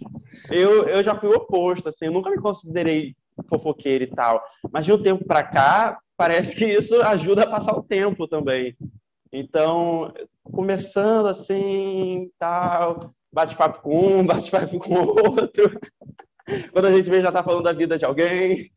eu, 0.49 0.87
eu 0.87 1.03
já 1.03 1.19
fui 1.19 1.29
o 1.29 1.35
oposto, 1.35 1.89
assim, 1.89 2.05
eu 2.05 2.11
nunca 2.11 2.29
me 2.29 2.37
considerei 2.37 3.15
fofoqueiro 3.47 4.03
e 4.03 4.07
tal. 4.07 4.43
Mas 4.71 4.85
de 4.85 4.93
um 4.93 5.01
tempo 5.01 5.25
para 5.25 5.43
cá, 5.43 5.99
parece 6.17 6.55
que 6.55 6.65
isso 6.65 7.01
ajuda 7.01 7.43
a 7.43 7.49
passar 7.49 7.75
o 7.75 7.83
tempo 7.83 8.27
também. 8.27 8.75
Então, 9.31 10.13
começando 10.43 11.27
assim, 11.27 12.29
tal, 12.37 13.13
bate-papo 13.31 13.81
com 13.81 14.19
um, 14.19 14.25
bate-papo 14.27 14.77
com 14.79 14.93
outro. 14.93 15.79
Quando 16.71 16.85
a 16.85 16.91
gente 16.91 17.09
vê, 17.09 17.21
já 17.21 17.31
tá 17.31 17.43
falando 17.43 17.63
da 17.63 17.73
vida 17.73 17.97
de 17.97 18.05
alguém. 18.05 18.71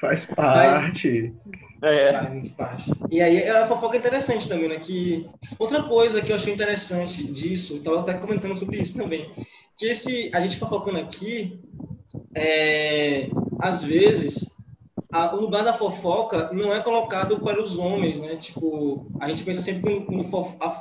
Faz 0.00 0.24
parte. 0.24 1.32
É. 1.82 2.12
Faz 2.12 2.30
muito 2.30 2.52
parte. 2.52 2.90
E 3.10 3.20
aí 3.20 3.48
a 3.48 3.66
fofoca 3.66 3.96
é 3.96 4.00
interessante 4.00 4.48
também, 4.48 4.68
né? 4.68 4.78
Que 4.78 5.28
outra 5.58 5.82
coisa 5.82 6.20
que 6.20 6.32
eu 6.32 6.36
achei 6.36 6.52
interessante 6.52 7.24
disso, 7.24 7.76
eu 7.76 7.82
tava 7.82 8.00
até 8.00 8.14
comentando 8.14 8.56
sobre 8.56 8.80
isso 8.80 8.96
também, 8.96 9.30
que 9.76 9.86
esse 9.86 10.30
a 10.34 10.40
gente 10.40 10.58
fofocando 10.58 10.98
aqui, 10.98 11.60
é, 12.34 13.28
às 13.62 13.84
vezes 13.84 14.56
a, 15.12 15.34
o 15.36 15.40
lugar 15.40 15.62
da 15.62 15.72
fofoca 15.74 16.50
não 16.52 16.74
é 16.74 16.80
colocado 16.80 17.38
para 17.38 17.62
os 17.62 17.78
homens, 17.78 18.18
né? 18.18 18.34
Tipo, 18.36 19.06
a 19.20 19.28
gente 19.28 19.44
pensa 19.44 19.60
sempre 19.60 20.00
que 20.00 20.04
quando 20.04 20.26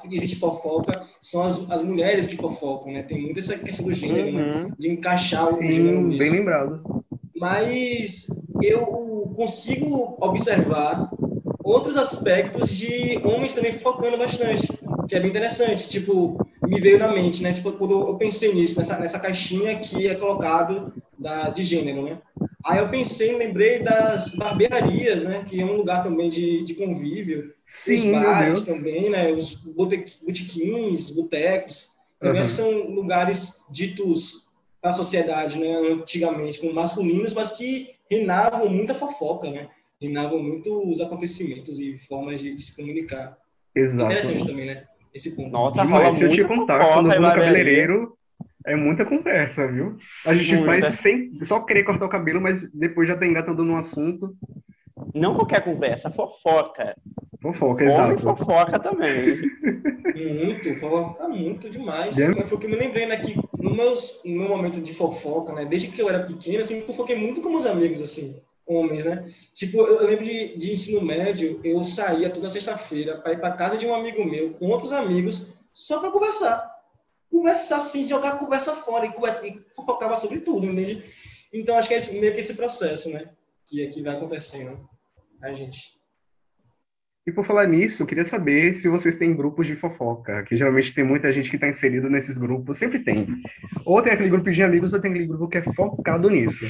existe 0.10 0.38
fofoca, 0.38 1.04
são 1.20 1.44
as, 1.44 1.70
as 1.70 1.82
mulheres 1.84 2.26
que 2.26 2.38
fofocam, 2.38 2.92
né? 2.92 3.04
Tem 3.04 3.22
muito 3.22 3.40
essa 3.40 3.56
questão 3.58 3.86
do 3.86 3.94
gênero, 3.94 4.32
né? 4.32 4.42
Uhum. 4.42 4.72
De 4.80 4.90
encaixar 4.90 5.54
o 5.54 5.58
Sim, 5.62 5.70
gênero 5.70 6.02
nisso. 6.02 6.20
bem 6.20 6.32
lembrado. 6.32 7.04
Mas 7.36 8.28
eu 8.64 9.32
consigo 9.36 10.18
observar 10.20 11.12
outros 11.64 11.98
aspectos 11.98 12.70
de 12.70 13.20
homens 13.24 13.54
também 13.54 13.74
focando 13.74 14.18
bastante, 14.18 14.68
que 15.08 15.16
é 15.16 15.20
bem 15.20 15.30
interessante. 15.30 15.88
Tipo, 15.88 16.44
me 16.64 16.80
veio 16.80 16.98
na 16.98 17.12
mente, 17.12 17.44
né? 17.44 17.54
Tipo, 17.54 17.74
quando 17.74 18.08
eu 18.08 18.16
pensei 18.16 18.54
nisso, 18.54 18.80
nessa, 18.80 18.98
nessa 18.98 19.20
caixinha 19.20 19.78
que 19.80 20.08
é 20.08 20.16
colocado 20.16 20.94
da, 21.20 21.50
de 21.50 21.64
gênero, 21.64 22.02
né? 22.02 22.18
Aí 22.66 22.80
eu 22.80 22.90
pensei, 22.90 23.36
lembrei 23.38 23.80
das 23.80 24.36
barbearias, 24.36 25.24
né? 25.24 25.44
Que 25.48 25.62
é 25.62 25.66
um 25.66 25.76
lugar 25.76 26.04
também 26.04 26.30
de, 26.30 26.64
de 26.64 26.76
convívio. 26.76 27.54
Sim, 27.68 27.94
os 27.94 28.06
bares 28.06 28.64
também, 28.64 29.10
né? 29.10 29.32
Os 29.32 29.56
bote- 29.56 30.18
botequins, 30.22 31.10
botecos. 31.12 31.92
Também 32.20 32.42
Uhum. 32.42 32.46
acho 32.46 32.56
que 32.56 32.62
são 32.62 32.90
lugares 32.90 33.62
ditos 33.70 34.48
na 34.84 34.94
sociedade, 34.94 35.58
né? 35.60 35.76
Antigamente, 35.92 36.60
como 36.60 36.74
masculinos, 36.74 37.34
mas 37.34 37.52
que 37.52 37.96
reinavam 38.10 38.70
muita 38.70 38.94
fofoca, 38.94 39.50
né? 39.50 39.70
Reinavam 40.00 40.42
muito 40.42 40.84
os 40.90 41.00
acontecimentos 41.00 41.80
e 41.80 41.98
formas 41.98 42.42
de, 42.42 42.56
de 42.56 42.62
se 42.62 42.76
comunicar. 42.76 43.38
Exato. 43.76 44.12
Interessante 44.12 44.46
também, 44.46 44.66
né? 44.66 44.86
Esse 45.14 45.36
ponto. 45.36 45.52
Nossa, 45.52 45.82
Demais. 45.82 46.04
rola 46.04 46.16
Se 46.16 46.24
eu 46.24 46.30
te 46.30 46.44
contar, 46.46 46.80
fofoca 46.80 46.94
quando 46.96 47.14
eu 47.14 47.22
vou 47.22 47.30
no 47.30 47.36
cabeleireiro, 47.36 48.18
é 48.66 48.76
muita 48.76 49.06
conversa, 49.06 49.68
viu? 49.68 49.98
A 50.26 50.34
gente 50.36 50.56
Muita. 50.56 50.66
vai 50.66 50.92
sem 50.92 51.40
só 51.44 51.60
querer 51.62 51.84
cortar 51.84 52.06
o 52.06 52.10
cabelo, 52.10 52.40
mas 52.40 52.70
depois 52.72 53.08
já 53.08 53.16
tá 53.16 53.26
engatando 53.26 53.64
no 53.64 53.76
assunto. 53.76 54.36
Não 55.14 55.36
qualquer 55.36 55.64
conversa, 55.64 56.12
fofoca. 56.12 56.96
Fofoca, 57.42 57.84
Homem 57.84 57.88
exato. 57.88 58.22
fofoca 58.22 58.80
também. 58.80 59.42
Muito, 60.16 60.76
fofoca 60.76 61.28
muito 61.28 61.70
demais. 61.70 62.18
É. 62.20 62.36
Mas 62.36 62.48
foi 62.48 62.58
o 62.58 62.62
que 62.62 62.68
eu 62.68 62.70
me 62.70 62.76
lembrei, 62.76 63.08
né? 63.08 63.18
Que 63.18 63.36
no, 63.60 63.76
meus, 63.76 64.22
no 64.24 64.40
meu 64.42 64.50
momento 64.50 64.80
de 64.80 64.94
fofoca, 64.94 65.54
né? 65.54 65.66
Desde 65.66 65.88
que 65.88 66.00
eu 66.00 66.08
era 66.08 66.24
pequeno, 66.24 66.64
assim, 66.64 66.80
eu 66.80 66.86
fofoquei 66.86 67.16
muito 67.16 67.42
com 67.42 67.50
meus 67.50 67.66
amigos, 67.66 68.00
assim, 68.00 68.40
homens, 68.66 69.06
né? 69.06 69.26
Tipo, 69.56 69.80
eu, 69.80 70.02
eu 70.02 70.08
lembro 70.08 70.24
de, 70.24 70.56
de 70.56 70.72
ensino 70.72 71.02
médio, 71.02 71.60
eu 71.64 71.84
saía 71.84 72.30
toda 72.30 72.50
sexta-feira 72.50 73.18
para 73.18 73.34
ir 73.34 73.40
para 73.40 73.54
casa 73.54 73.78
de 73.78 73.88
um 73.88 73.96
amigo 73.96 74.24
meu, 74.24 74.52
com 74.52 74.68
outros 74.68 74.92
amigos, 74.92 75.48
só 75.74 76.00
para 76.00 76.12
conversar. 76.12 76.71
Conversar, 77.32 77.78
assim, 77.78 78.08
jogar 78.08 78.34
a 78.34 78.38
conversa 78.38 78.76
fora 78.76 79.06
e, 79.06 79.12
conversa, 79.14 79.48
e 79.48 79.62
fofocava 79.76 80.16
sobre 80.18 80.42
tudo, 80.42 80.66
entende? 80.66 81.04
Então, 81.54 81.78
acho 81.78 81.88
que 81.88 81.94
é 81.94 81.98
esse- 81.98 82.20
meio 82.20 82.34
que 82.34 82.40
esse 82.42 82.56
processo, 82.56 83.10
né? 83.12 83.30
Que, 83.66 83.88
que 83.88 84.02
vai 84.04 84.16
acontecendo. 84.16 84.88
A 85.42 85.52
gente. 85.54 85.94
E 87.26 87.32
por 87.32 87.46
falar 87.46 87.68
nisso, 87.68 88.02
eu 88.02 88.08
queria 88.08 88.26
saber 88.26 88.76
se 88.76 88.90
vocês 88.90 89.16
têm 89.16 89.36
grupos 89.36 89.68
de 89.68 89.76
fofoca, 89.76 90.44
que 90.44 90.58
geralmente 90.58 90.94
tem 90.94 91.04
muita 91.04 91.32
gente 91.32 91.50
que 91.50 91.56
está 91.56 91.68
inserido 91.70 92.10
nesses 92.10 92.38
grupos, 92.38 92.78
sempre 92.78 93.00
tem. 93.00 93.28
Ou 93.86 94.02
tem 94.02 94.12
aquele 94.12 94.30
grupo 94.30 94.52
de 94.52 94.64
amigos, 94.64 94.92
ou 94.92 95.00
tem 95.00 95.12
aquele 95.12 95.28
grupo 95.28 95.48
que 95.48 95.60
é 95.60 95.74
focado 95.74 96.30
nisso. 96.30 96.66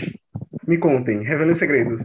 Me 0.67 0.77
contem, 0.77 1.23
revelem 1.23 1.53
os 1.53 1.57
segredos. 1.57 2.03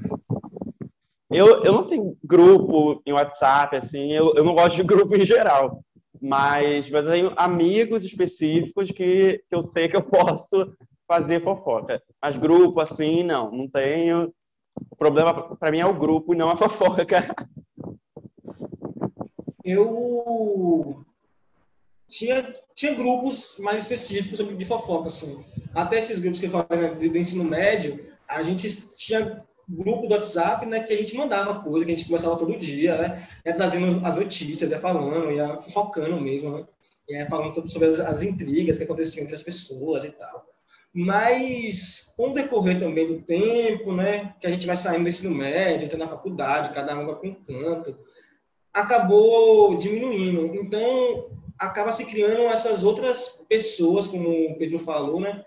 Eu, 1.31 1.65
eu 1.65 1.73
não 1.73 1.89
tenho 1.89 2.17
grupo 2.25 3.03
em 3.05 3.13
WhatsApp, 3.13 3.77
assim, 3.77 4.13
eu, 4.13 4.33
eu 4.37 4.45
não 4.45 4.55
gosto 4.55 4.77
de 4.77 4.85
grupo 4.85 5.15
em 5.17 5.27
geral. 5.27 5.83
Mas, 6.20 6.88
mas 6.90 7.04
eu 7.04 7.12
tenho 7.12 7.32
amigos 7.37 8.04
específicos 8.04 8.90
que, 8.90 9.42
que 9.49 9.54
eu 9.54 9.62
sei 9.62 9.88
que 9.88 9.96
eu 9.96 10.02
posso 10.02 10.73
fazer 11.06 11.42
fofoca. 11.42 12.02
Mas 12.23 12.37
grupo, 12.37 12.80
assim, 12.80 13.23
não, 13.23 13.50
não 13.50 13.68
tenho. 13.68 14.32
O 14.90 14.96
problema 14.96 15.56
para 15.56 15.70
mim 15.70 15.80
é 15.80 15.87
o 15.87 15.94
grupo 15.94 16.35
e 16.35 16.37
não 16.37 16.50
a 16.50 16.56
fofoca. 16.56 17.35
eu 19.64 21.04
tinha, 22.08 22.54
tinha 22.75 22.94
grupos 22.94 23.58
mais 23.58 23.82
específicos 23.82 24.38
de 24.38 24.64
fofoca, 24.64 25.08
assim. 25.08 25.44
Até 25.75 25.99
esses 25.99 26.18
grupos 26.18 26.38
que 26.38 26.46
eu 26.46 26.50
falei 26.50 26.94
de, 26.94 27.08
de 27.08 27.18
ensino 27.18 27.44
médio, 27.44 28.06
a 28.28 28.42
gente 28.42 28.68
tinha 28.96 29.44
grupo 29.68 30.06
do 30.06 30.14
WhatsApp, 30.14 30.64
né, 30.66 30.80
que 30.80 30.92
a 30.92 30.96
gente 30.96 31.16
mandava 31.16 31.62
coisa, 31.62 31.85
que 31.85 31.92
a 31.92 31.94
gente 31.94 32.06
conversava 32.06 32.37
todo 32.37 32.58
dia, 32.58 32.96
né, 32.96 33.28
ia 33.44 33.52
trazendo 33.52 34.04
as 34.06 34.14
notícias, 34.14 34.70
ia 34.70 34.78
falando, 34.78 35.30
ia 35.32 35.58
fofocando 35.58 36.20
mesmo, 36.20 36.58
né, 36.58 36.66
ia 37.08 37.28
falando 37.28 37.68
sobre 37.68 37.88
as, 37.88 38.00
as 38.00 38.23
intrigas 38.23 38.78
que 38.78 38.85
aconteciam 38.85 39.25
entre 39.25 39.35
as 39.35 39.42
pessoas 39.42 40.04
e 40.04 40.11
tal. 40.11 40.46
Mas, 40.99 42.12
com 42.16 42.30
o 42.30 42.32
decorrer 42.32 42.78
também 42.78 43.06
do 43.06 43.20
tempo, 43.20 43.92
né, 43.92 44.35
que 44.40 44.46
a 44.46 44.50
gente 44.50 44.66
vai 44.66 44.76
saindo 44.76 45.02
do 45.02 45.08
ensino 45.08 45.35
médio, 45.35 45.85
entrando 45.85 46.00
na 46.00 46.08
faculdade, 46.08 46.73
cada 46.73 46.99
um 46.99 47.04
vai 47.04 47.16
para 47.16 47.28
um 47.28 47.35
canto, 47.35 47.99
acabou 48.73 49.76
diminuindo. 49.76 50.54
Então, 50.54 51.28
acaba 51.58 51.92
se 51.92 52.06
criando 52.06 52.42
essas 52.44 52.82
outras 52.82 53.44
pessoas, 53.49 54.06
como 54.06 54.28
o 54.28 54.56
Pedro 54.56 54.78
falou, 54.78 55.20
né, 55.20 55.44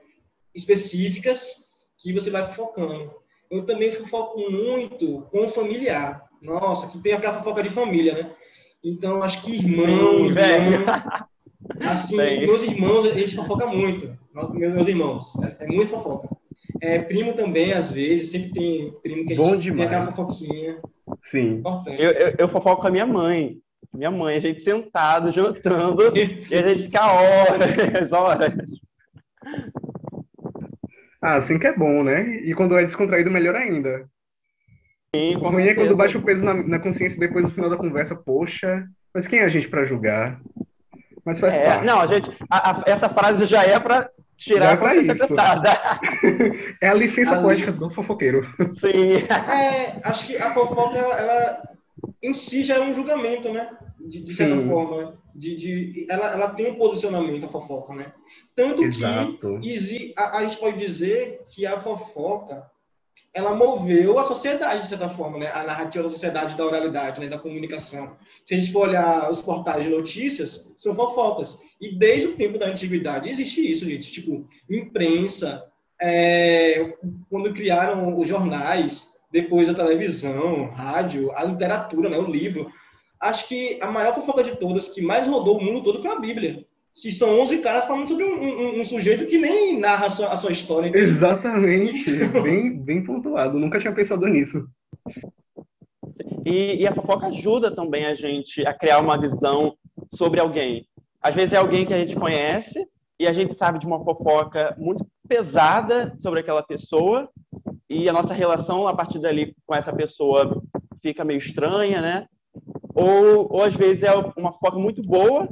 específicas, 0.53 1.67
que 1.97 2.13
você 2.13 2.29
vai 2.29 2.53
focando. 2.53 3.18
Eu 3.49 3.65
também 3.65 3.91
fofoco 3.91 4.39
muito 4.49 5.25
com 5.31 5.45
o 5.45 5.49
familiar. 5.49 6.23
Nossa, 6.41 6.87
que 6.87 7.01
tem 7.03 7.13
aquela 7.13 7.37
fofoca 7.37 7.63
de 7.63 7.69
família, 7.69 8.13
né? 8.13 8.31
Então, 8.83 9.21
acho 9.21 9.41
que 9.41 9.55
irmão, 9.55 10.25
irmã, 10.25 10.85
assim, 11.81 12.17
Tem. 12.17 12.41
meus 12.41 12.63
irmãos, 12.63 13.05
eles 13.05 13.33
fofocam 13.33 13.75
muito. 13.75 14.17
Meus, 14.53 14.87
irmãos, 14.87 15.33
é, 15.43 15.65
é 15.65 15.67
muito 15.67 15.89
fofoca. 15.89 16.29
É, 16.81 16.99
primo 16.99 17.33
também, 17.33 17.73
às 17.73 17.91
vezes, 17.91 18.31
sempre 18.31 18.51
tem 18.51 18.93
primo 19.03 19.25
que 19.25 19.33
a 19.33 19.35
Bom 19.35 19.59
gente 19.59 19.73
tem 19.73 19.83
aquela 19.83 20.11
fofoquinha 20.11 20.79
Sim. 21.23 21.55
importante. 21.55 22.01
Eu, 22.01 22.11
eu, 22.11 22.35
eu 22.37 22.47
fofoco 22.47 22.81
com 22.81 22.87
a 22.87 22.91
minha 22.91 23.05
mãe. 23.05 23.57
Minha 23.93 24.11
mãe, 24.11 24.37
a 24.37 24.39
gente 24.39 24.63
sentado, 24.63 25.31
jantando, 25.31 26.03
e 26.15 26.55
a 26.55 26.67
gente 26.67 26.83
fica 26.83 27.11
horas, 27.11 28.13
horas. 28.13 28.53
Ah, 31.21 31.35
assim 31.35 31.59
que 31.59 31.67
é 31.67 31.73
bom, 31.75 32.03
né? 32.03 32.37
E 32.37 32.53
quando 32.53 32.77
é 32.77 32.83
descontraído, 32.83 33.29
melhor 33.31 33.55
ainda. 33.55 34.05
Sim, 35.15 35.35
O 35.37 35.49
ruim 35.49 35.67
é 35.67 35.73
quando 35.73 35.95
baixa 35.95 36.17
o 36.17 36.21
peso 36.21 36.45
na, 36.45 36.53
na 36.53 36.79
consciência 36.79 37.19
depois 37.19 37.43
no 37.43 37.51
final 37.51 37.69
da 37.69 37.77
conversa. 37.77 38.15
Poxa, 38.15 38.85
mas 39.13 39.27
quem 39.27 39.39
é 39.39 39.43
a 39.45 39.49
gente 39.49 39.67
para 39.67 39.85
julgar? 39.85 40.39
Mas 41.25 41.39
faz 41.39 41.55
É, 41.57 41.63
parte. 41.65 41.85
não, 41.85 42.07
gente, 42.07 42.29
a- 42.49 42.71
a- 42.71 42.83
essa 42.85 43.09
frase 43.09 43.45
já 43.45 43.63
é 43.63 43.79
para 43.79 44.01
Já 44.01 44.09
tirar 44.37 44.65
é 44.69 44.73
a 44.73 44.77
consciência 44.77 45.13
isso. 45.13 45.27
pesada. 45.27 45.71
É 46.81 46.87
a 46.87 46.93
licença 46.93 47.33
Ali. 47.33 47.43
poética 47.43 47.71
do 47.73 47.89
fofoqueiro. 47.93 48.47
Sim. 48.79 49.25
É, 49.51 49.99
acho 50.07 50.27
que 50.27 50.37
a 50.37 50.51
fofoca, 50.53 50.97
ela, 50.97 51.19
ela 51.19 51.63
em 52.23 52.33
si 52.33 52.63
já 52.63 52.75
é 52.75 52.79
um 52.81 52.93
julgamento, 52.93 53.51
né? 53.51 53.69
De, 53.99 54.21
de 54.21 54.33
certa 54.33 54.61
forma. 54.67 55.17
De, 55.35 55.55
de, 55.55 56.07
ela, 56.09 56.31
ela 56.33 56.49
tem 56.49 56.71
um 56.71 56.75
posicionamento, 56.75 57.45
a 57.45 57.49
fofoca, 57.49 57.93
né? 57.93 58.11
Tanto 58.55 58.83
Exato. 58.83 59.59
que 59.61 59.69
exi, 59.69 60.13
a, 60.17 60.39
a 60.39 60.45
gente 60.45 60.57
pode 60.57 60.77
dizer 60.77 61.41
que 61.53 61.65
a 61.65 61.79
fofoca, 61.79 62.69
ela 63.33 63.55
moveu 63.55 64.19
a 64.19 64.23
sociedade, 64.23 64.81
de 64.81 64.87
certa 64.87 65.07
forma, 65.07 65.37
né? 65.37 65.51
A 65.53 65.63
narrativa 65.63 66.03
da 66.03 66.09
sociedade, 66.09 66.57
da 66.57 66.65
oralidade, 66.65 67.21
né? 67.21 67.27
Da 67.27 67.37
comunicação. 67.37 68.17
Se 68.45 68.53
a 68.53 68.57
gente 68.57 68.71
for 68.71 68.89
olhar 68.89 69.29
os 69.31 69.41
portais 69.41 69.83
de 69.83 69.89
notícias, 69.89 70.73
são 70.75 70.95
fofocas. 70.95 71.59
E 71.79 71.97
desde 71.97 72.27
o 72.27 72.35
tempo 72.35 72.57
da 72.57 72.67
antiguidade 72.67 73.29
existe 73.29 73.71
isso, 73.71 73.85
gente. 73.85 74.11
Tipo, 74.11 74.47
imprensa, 74.69 75.65
é, 76.01 76.97
quando 77.29 77.53
criaram 77.53 78.17
os 78.17 78.27
jornais, 78.27 79.13
depois 79.31 79.69
a 79.69 79.73
televisão, 79.73 80.71
rádio, 80.71 81.31
a 81.33 81.43
literatura, 81.43 82.09
né, 82.09 82.17
o 82.17 82.29
livro. 82.29 82.71
Acho 83.21 83.47
que 83.47 83.77
a 83.81 83.91
maior 83.91 84.13
fofoca 84.15 84.43
de 84.43 84.55
todas, 84.57 84.89
que 84.89 85.01
mais 85.01 85.27
rodou 85.27 85.57
o 85.57 85.63
mundo 85.63 85.83
todo, 85.83 86.01
foi 86.01 86.11
a 86.11 86.19
Bíblia. 86.19 86.65
Que 87.01 87.11
são 87.11 87.39
11 87.41 87.59
caras 87.59 87.85
falando 87.85 88.07
sobre 88.07 88.23
um, 88.25 88.41
um- 88.41 88.79
um 88.79 88.83
sujeito 88.83 89.25
que 89.25 89.37
nem 89.37 89.79
narra 89.79 90.07
a 90.07 90.09
sua, 90.09 90.27
a 90.29 90.35
sua 90.35 90.51
história. 90.51 90.87
entendeu? 90.89 91.07
Exatamente. 91.09 92.11
Bem, 92.43 92.77
bem 92.77 93.03
pontuado. 93.03 93.57
Nunca 93.59 93.79
tinha 93.79 93.93
pensado 93.93 94.25
nisso. 94.27 94.65
E, 96.45 96.81
e 96.81 96.87
a 96.87 96.93
fofoca 96.93 97.27
ajuda 97.27 97.73
também 97.73 98.05
a 98.05 98.15
gente 98.15 98.65
a 98.65 98.73
criar 98.73 98.99
uma 98.99 99.19
visão 99.19 99.75
sobre 100.13 100.39
alguém. 100.39 100.85
Às 101.21 101.35
vezes 101.35 101.53
é 101.53 101.57
alguém 101.57 101.85
que 101.85 101.93
a 101.93 101.99
gente 101.99 102.15
conhece 102.15 102.85
e 103.19 103.27
a 103.27 103.33
gente 103.33 103.57
sabe 103.57 103.79
de 103.79 103.85
uma 103.85 104.03
fofoca 104.03 104.75
muito 104.77 105.05
pesada 105.27 106.15
sobre 106.19 106.39
aquela 106.39 106.63
pessoa 106.63 107.29
e 107.89 108.09
a 108.09 108.13
nossa 108.13 108.33
relação 108.33 108.87
a 108.87 108.95
partir 108.95 109.19
dali 109.19 109.53
com 109.65 109.75
essa 109.75 109.91
pessoa 109.93 110.61
fica 111.01 111.23
meio 111.25 111.37
estranha, 111.37 112.01
né? 112.01 112.27
Ou, 112.99 113.47
ou 113.49 113.63
às 113.63 113.73
vezes 113.73 114.03
é 114.03 114.13
uma 114.35 114.51
fofoca 114.51 114.77
muito 114.77 115.01
boa 115.01 115.47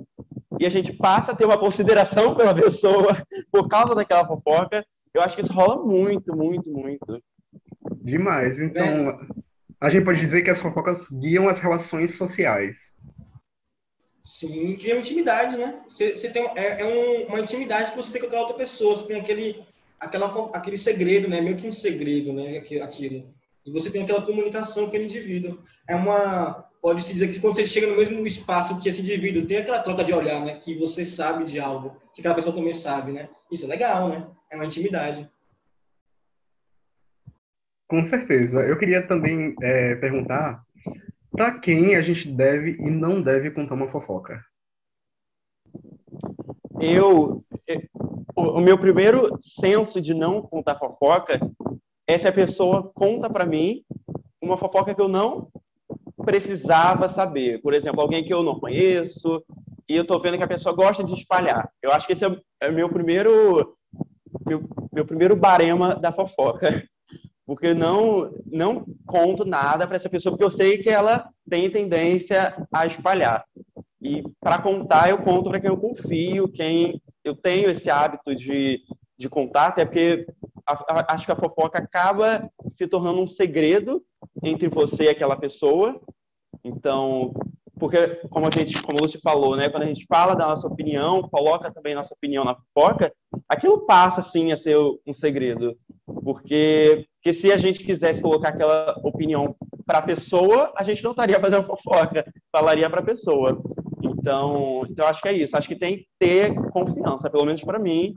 e 0.59 0.65
a 0.65 0.69
gente 0.69 0.91
passa 0.91 1.31
a 1.31 1.35
ter 1.35 1.45
uma 1.45 1.57
consideração 1.57 2.35
pela 2.35 2.53
pessoa 2.53 3.25
por 3.49 3.69
causa 3.69 3.95
daquela 3.95 4.27
fofoca. 4.27 4.85
Eu 5.13 5.21
acho 5.21 5.35
que 5.35 5.41
isso 5.41 5.53
rola 5.53 5.81
muito, 5.81 6.35
muito, 6.35 6.69
muito. 6.69 7.23
Demais. 8.01 8.59
Então, 8.59 9.17
a 9.79 9.89
gente 9.89 10.03
pode 10.03 10.19
dizer 10.19 10.41
que 10.41 10.49
as 10.49 10.61
fofocas 10.61 11.07
guiam 11.09 11.47
as 11.47 11.59
relações 11.59 12.15
sociais. 12.15 12.97
Sim, 14.21 14.75
criam 14.75 14.99
intimidade, 14.99 15.55
né? 15.55 15.79
Você, 15.87 16.13
você 16.13 16.29
tem, 16.29 16.45
é, 16.53 16.81
é 16.81 16.85
um, 16.85 17.27
uma 17.27 17.39
intimidade 17.39 17.91
que 17.91 17.97
você 17.97 18.11
tem 18.11 18.19
com 18.19 18.27
aquela 18.27 18.41
outra 18.41 18.57
pessoa, 18.57 18.97
você 18.97 19.07
tem 19.07 19.21
aquele, 19.21 19.63
aquela, 19.97 20.49
aquele 20.53 20.77
segredo, 20.77 21.29
né? 21.29 21.39
Meio 21.39 21.55
que 21.55 21.65
um 21.65 21.71
segredo, 21.71 22.33
né? 22.33 22.57
Aquilo. 22.57 23.33
E 23.65 23.71
você 23.71 23.89
tem 23.89 24.03
aquela 24.03 24.21
comunicação 24.21 24.83
com 24.83 24.89
aquele 24.89 25.05
indivíduo. 25.05 25.59
É 25.87 25.95
uma, 25.95 26.66
pode-se 26.81 27.13
dizer 27.13 27.27
que 27.27 27.39
quando 27.39 27.55
você 27.55 27.65
chega 27.65 27.87
no 27.87 27.97
mesmo 27.97 28.25
espaço 28.25 28.79
que 28.81 28.89
esse 28.89 29.01
indivíduo, 29.01 29.45
tem 29.45 29.57
aquela 29.57 29.79
troca 29.79 30.03
de 30.03 30.13
olhar, 30.13 30.43
né? 30.43 30.55
Que 30.55 30.77
você 30.77 31.03
sabe 31.03 31.43
de 31.43 31.59
algo, 31.59 31.97
que 32.13 32.21
aquela 32.21 32.35
pessoa 32.35 32.55
também 32.55 32.71
sabe, 32.71 33.11
né? 33.11 33.29
Isso 33.51 33.65
é 33.65 33.67
legal, 33.67 34.09
né? 34.09 34.27
É 34.49 34.55
uma 34.55 34.65
intimidade. 34.65 35.29
Com 37.87 38.03
certeza. 38.03 38.61
Eu 38.61 38.77
queria 38.77 39.05
também 39.05 39.55
é, 39.61 39.95
perguntar 39.95 40.63
para 41.31 41.59
quem 41.59 41.95
a 41.95 42.01
gente 42.01 42.27
deve 42.29 42.71
e 42.71 42.89
não 42.89 43.21
deve 43.21 43.51
contar 43.51 43.75
uma 43.75 43.89
fofoca. 43.89 44.43
Eu, 46.79 47.43
o 48.35 48.59
meu 48.59 48.77
primeiro 48.77 49.37
senso 49.41 50.01
de 50.01 50.13
não 50.13 50.41
contar 50.41 50.77
fofoca 50.77 51.39
é 52.07 52.17
se 52.17 52.27
a 52.27 52.33
pessoa 52.33 52.91
conta 52.93 53.29
para 53.29 53.45
mim 53.45 53.83
uma 54.41 54.57
fofoca 54.57 54.93
que 54.93 55.01
eu 55.01 55.07
não 55.07 55.49
precisava 56.27 57.07
saber. 57.07 57.61
Por 57.61 57.73
exemplo, 57.73 58.01
alguém 58.01 58.21
que 58.21 58.33
eu 58.33 58.43
não 58.43 58.59
conheço 58.59 59.41
e 59.87 59.95
eu 59.95 60.01
estou 60.01 60.19
vendo 60.19 60.37
que 60.37 60.43
a 60.43 60.47
pessoa 60.47 60.75
gosta 60.75 61.01
de 61.01 61.13
espalhar. 61.13 61.71
Eu 61.81 61.89
acho 61.91 62.05
que 62.05 62.11
esse 62.11 62.25
é 62.25 62.69
o 62.69 62.73
meu 62.73 62.89
primeiro 62.89 63.73
meu, 64.45 64.61
meu 64.91 65.05
primeiro 65.05 65.37
barema 65.37 65.95
da 65.95 66.11
fofoca 66.11 66.83
porque 67.45 67.73
não 67.73 68.29
não 68.45 68.85
conto 69.05 69.45
nada 69.45 69.87
para 69.87 69.95
essa 69.95 70.09
pessoa 70.09 70.33
porque 70.33 70.43
eu 70.43 70.51
sei 70.51 70.79
que 70.79 70.89
ela 70.89 71.29
tem 71.49 71.71
tendência 71.71 72.53
a 72.73 72.85
espalhar 72.85 73.45
e 74.01 74.21
para 74.41 74.61
contar 74.61 75.09
eu 75.09 75.19
conto 75.19 75.49
para 75.49 75.61
quem 75.61 75.69
eu 75.69 75.77
confio 75.77 76.51
quem 76.51 77.01
eu 77.23 77.35
tenho 77.35 77.69
esse 77.69 77.89
hábito 77.89 78.35
de, 78.35 78.81
de 79.17 79.29
contar 79.29 79.67
até 79.67 79.85
porque 79.85 80.27
a, 80.65 80.73
a, 80.73 81.13
acho 81.13 81.25
que 81.25 81.31
a 81.31 81.37
fofoca 81.37 81.79
acaba 81.79 82.49
se 82.71 82.85
tornando 82.85 83.21
um 83.21 83.27
segredo 83.27 84.03
entre 84.43 84.67
você 84.67 85.05
e 85.05 85.09
aquela 85.09 85.37
pessoa 85.37 86.01
então 86.67 87.33
porque 87.79 87.97
como 88.29 88.47
a 88.47 88.51
gente 88.51 88.81
como 88.81 88.97
o 89.03 89.21
falou 89.21 89.55
né 89.55 89.69
quando 89.69 89.83
a 89.83 89.87
gente 89.87 90.05
fala 90.07 90.35
da 90.35 90.47
nossa 90.47 90.67
opinião 90.67 91.21
coloca 91.23 91.71
também 91.71 91.95
nossa 91.95 92.13
opinião 92.13 92.43
na 92.43 92.55
fofoca 92.55 93.13
aquilo 93.47 93.85
passa 93.85 94.21
sim 94.21 94.51
a 94.51 94.57
ser 94.57 94.77
um 94.77 95.13
segredo 95.13 95.77
porque, 96.23 97.05
porque 97.15 97.33
se 97.33 97.51
a 97.51 97.57
gente 97.57 97.83
quisesse 97.83 98.21
colocar 98.21 98.49
aquela 98.49 98.99
opinião 99.03 99.55
para 99.85 99.99
a 99.99 100.01
pessoa, 100.01 100.73
a 100.75 100.83
gente 100.83 101.03
não 101.03 101.11
estaria 101.11 101.39
fazendo 101.39 101.67
fofoca, 101.67 102.25
falaria 102.51 102.89
para 102.89 103.01
a 103.01 103.05
pessoa. 103.05 103.61
Então, 104.01 104.85
então, 104.89 105.07
acho 105.07 105.21
que 105.21 105.27
é 105.27 105.33
isso. 105.33 105.57
Acho 105.57 105.67
que 105.67 105.75
tem 105.75 105.97
que 105.97 106.07
ter 106.19 106.53
confiança, 106.71 107.29
pelo 107.29 107.45
menos 107.45 107.63
para 107.63 107.79
mim. 107.79 108.13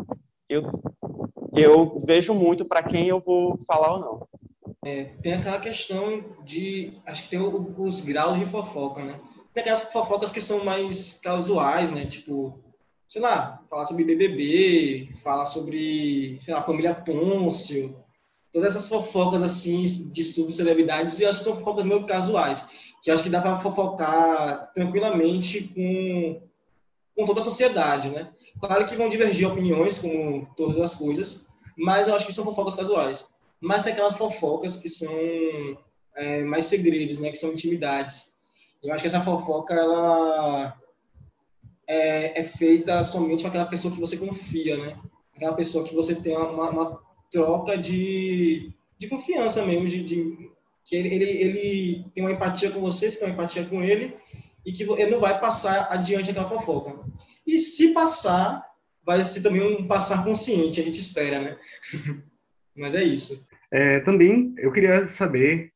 Eu, 0.48 0.62
eu 1.54 1.98
vejo 2.04 2.34
muito 2.34 2.64
para 2.64 2.82
quem 2.82 3.08
eu 3.08 3.20
vou 3.20 3.60
falar 3.66 3.94
ou 3.94 4.00
não. 4.00 4.28
É, 4.84 5.04
tem 5.22 5.34
aquela 5.34 5.60
questão 5.60 6.36
de. 6.42 6.98
Acho 7.04 7.24
que 7.24 7.28
tem 7.28 7.40
os 7.40 8.00
graus 8.00 8.38
de 8.38 8.46
fofoca, 8.46 9.04
né? 9.04 9.20
Tem 9.52 9.60
aquelas 9.60 9.82
fofocas 9.82 10.32
que 10.32 10.40
são 10.40 10.64
mais 10.64 11.18
casuais, 11.22 11.92
né? 11.92 12.06
Tipo, 12.06 12.58
sei 13.06 13.20
lá, 13.20 13.62
falar 13.68 13.84
sobre 13.84 14.04
BBB, 14.04 15.10
falar 15.22 15.44
sobre, 15.44 16.38
sei 16.40 16.54
lá, 16.54 16.62
família 16.62 16.94
Pôncio, 16.94 17.94
todas 18.50 18.74
essas 18.74 18.88
fofocas 18.88 19.42
assim 19.42 19.84
de 19.84 20.24
subcelebridades, 20.24 21.20
e 21.20 21.26
acho 21.26 21.40
que 21.40 21.44
são 21.44 21.56
fofocas 21.56 21.84
meio 21.84 22.06
casuais, 22.06 22.70
que 23.02 23.10
acho 23.10 23.22
que 23.22 23.28
dá 23.28 23.42
para 23.42 23.58
fofocar 23.58 24.72
tranquilamente 24.72 25.64
com, 25.74 26.40
com 27.14 27.24
toda 27.26 27.40
a 27.40 27.44
sociedade, 27.44 28.08
né? 28.08 28.32
Claro 28.58 28.86
que 28.86 28.96
vão 28.96 29.08
divergir 29.08 29.46
opiniões, 29.46 29.98
como 29.98 30.46
todas 30.56 30.78
as 30.78 30.94
coisas, 30.94 31.46
mas 31.76 32.08
eu 32.08 32.14
acho 32.14 32.26
que 32.26 32.32
são 32.32 32.44
fofocas 32.44 32.76
casuais. 32.76 33.26
Mas 33.60 33.82
tem 33.82 33.92
aquelas 33.92 34.16
fofocas 34.16 34.76
que 34.76 34.88
são 34.88 35.12
é, 36.16 36.42
mais 36.44 36.64
segredos, 36.66 37.18
né? 37.18 37.30
Que 37.30 37.36
são 37.36 37.52
intimidades. 37.52 38.36
Eu 38.82 38.92
acho 38.92 39.02
que 39.02 39.06
essa 39.06 39.20
fofoca, 39.20 39.74
ela 39.74 40.74
é, 41.86 42.40
é, 42.40 42.42
feita 42.42 43.02
somente 43.02 43.42
com 43.42 43.48
aquela 43.48 43.66
pessoa 43.66 43.92
que 43.92 44.00
você 44.00 44.16
confia, 44.16 44.76
né? 44.78 44.98
Aquela 45.36 45.54
pessoa 45.54 45.84
que 45.84 45.94
você 45.94 46.14
tem 46.14 46.36
uma, 46.36 46.70
uma 46.70 47.00
troca 47.30 47.76
de, 47.76 48.72
de 48.98 49.08
confiança 49.08 49.64
mesmo, 49.66 49.86
de, 49.86 50.02
de 50.02 50.50
que 50.84 50.96
ele, 50.96 51.14
ele, 51.14 51.24
ele, 51.24 52.04
tem 52.14 52.24
uma 52.24 52.32
empatia 52.32 52.70
com 52.70 52.80
você, 52.80 53.10
você 53.10 53.18
tem 53.18 53.28
uma 53.28 53.34
empatia 53.34 53.64
com 53.64 53.82
ele, 53.82 54.16
e 54.64 54.72
que 54.72 54.82
ele 54.82 55.10
não 55.10 55.20
vai 55.20 55.38
passar 55.38 55.88
adiante 55.90 56.30
aquela 56.30 56.48
fofoca. 56.48 56.98
E 57.46 57.58
se 57.58 57.92
passar, 57.92 58.66
vai 59.04 59.24
ser 59.24 59.42
também 59.42 59.62
um 59.62 59.86
passar 59.86 60.24
consciente, 60.24 60.80
a 60.80 60.84
gente 60.84 60.98
espera, 60.98 61.40
né? 61.40 61.58
Mas 62.74 62.94
é 62.94 63.02
isso. 63.02 63.46
É, 63.72 64.00
também 64.00 64.52
eu 64.58 64.72
queria 64.72 65.06
saber 65.08 65.70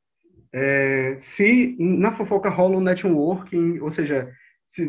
é, 0.52 1.16
se 1.18 1.76
na 1.78 2.12
fofoca 2.12 2.48
rola 2.48 2.76
um 2.76 2.80
networking, 2.80 3.78
ou 3.80 3.90
seja, 3.90 4.30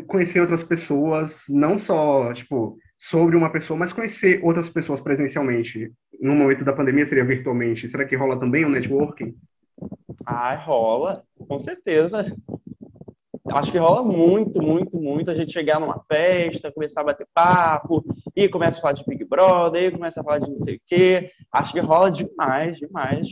conhecer 0.08 0.40
outras 0.40 0.64
pessoas, 0.64 1.46
não 1.50 1.78
só, 1.78 2.34
tipo, 2.34 2.78
sobre 2.98 3.36
uma 3.36 3.52
pessoa, 3.52 3.78
mas 3.78 3.94
conhecer 3.94 4.40
outras 4.44 4.70
pessoas 4.70 5.02
presencialmente. 5.02 5.92
No 6.20 6.36
momento 6.36 6.64
da 6.64 6.74
pandemia 6.74 7.06
seria 7.06 7.26
virtualmente. 7.26 7.88
Será 7.88 8.06
que 8.06 8.16
rola 8.16 8.40
também 8.40 8.66
um 8.66 8.70
networking? 8.70 9.36
Ah, 10.26 10.56
rola, 10.56 11.24
com 11.48 11.60
certeza. 11.60 12.36
Acho 13.56 13.72
que 13.72 13.78
rola 13.78 14.04
muito, 14.04 14.62
muito, 14.62 15.00
muito 15.00 15.32
a 15.32 15.34
gente 15.34 15.54
chegar 15.54 15.80
numa 15.80 16.04
festa, 16.12 16.72
começar 16.72 17.02
a 17.02 17.06
bater 17.06 17.26
papo, 17.34 18.04
e 18.36 18.50
começa 18.50 18.78
a 18.78 18.82
falar 18.82 18.94
de 18.94 19.06
Big 19.08 19.24
Brother, 19.24 19.84
e 19.84 19.92
começa 19.92 20.20
a 20.20 20.24
falar 20.24 20.40
de 20.40 20.50
não 20.50 20.58
sei 20.58 20.76
o 20.76 20.82
quê. 20.86 21.32
Acho 21.52 21.72
que 21.72 21.80
rola 21.80 22.12
demais, 22.12 22.78
demais. 22.78 23.28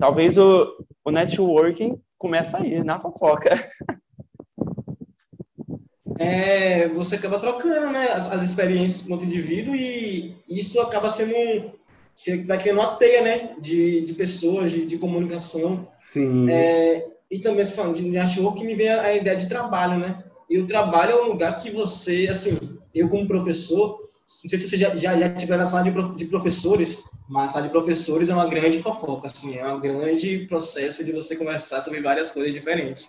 Talvez 0.00 0.38
o, 0.38 0.74
o 1.04 1.10
networking 1.10 2.00
comece 2.16 2.56
aí, 2.56 2.82
na 2.82 2.98
fofoca. 2.98 3.70
é, 6.18 6.88
você 6.88 7.16
acaba 7.16 7.38
trocando 7.38 7.90
né, 7.90 8.08
as, 8.12 8.32
as 8.32 8.42
experiências 8.42 9.02
com 9.02 9.12
outro 9.12 9.26
indivíduo 9.26 9.74
e 9.74 10.34
isso 10.48 10.80
acaba 10.80 11.10
sendo 11.10 11.36
um, 11.36 11.72
você 12.18 12.42
vai 12.42 12.58
criando 12.58 12.80
uma 12.80 12.96
teia 12.96 13.22
né, 13.22 13.54
de, 13.60 14.00
de 14.00 14.12
pessoas, 14.14 14.72
de, 14.72 14.86
de 14.86 14.98
comunicação. 14.98 15.86
Sim. 15.98 16.50
É, 16.50 17.06
e 17.30 17.38
também, 17.38 17.64
se 17.64 17.72
falando 17.72 17.96
de 17.96 18.02
network, 18.02 18.64
me 18.64 18.74
vem 18.74 18.88
a, 18.88 19.14
ideia 19.14 19.36
de 19.36 19.48
trabalho, 19.48 19.98
né? 19.98 20.24
E 20.48 20.58
o 20.58 20.66
trabalho 20.66 21.12
é 21.12 21.22
um 21.22 21.28
lugar 21.28 21.56
que 21.56 21.70
você, 21.70 22.26
assim, 22.30 22.58
eu 22.94 23.08
como 23.08 23.28
professor, 23.28 23.98
não 24.00 24.50
sei 24.50 24.58
se 24.58 24.68
você 24.68 24.78
já, 24.78 24.94
já, 24.96 25.18
já 25.18 25.34
tiver 25.34 25.58
na 25.58 25.66
sala 25.66 25.84
de, 25.84 25.92
prof, 25.92 26.16
de 26.16 26.24
professores, 26.26 27.04
mas 27.28 27.50
a 27.50 27.54
sala 27.54 27.66
de 27.66 27.72
professores 27.72 28.30
é 28.30 28.34
uma 28.34 28.48
grande 28.48 28.82
fofoca, 28.82 29.26
assim, 29.26 29.56
é 29.56 29.66
um 29.66 29.80
grande 29.80 30.46
processo 30.46 31.04
de 31.04 31.12
você 31.12 31.36
conversar 31.36 31.82
sobre 31.82 32.00
várias 32.00 32.30
coisas 32.30 32.52
diferentes 32.52 33.08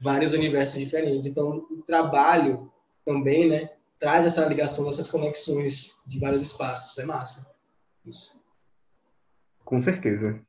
vários 0.00 0.32
universos 0.32 0.78
diferentes. 0.78 1.26
Então, 1.26 1.66
o 1.70 1.82
trabalho 1.82 2.70
também, 3.04 3.48
né, 3.48 3.70
traz 3.98 4.26
essa 4.26 4.46
ligação, 4.46 4.88
essas 4.88 5.08
conexões 5.08 6.02
de 6.06 6.18
vários 6.18 6.42
espaços. 6.42 6.98
É 6.98 7.04
massa. 7.04 7.50
Isso. 8.04 8.40
Com 9.64 9.80
certeza. 9.80 10.40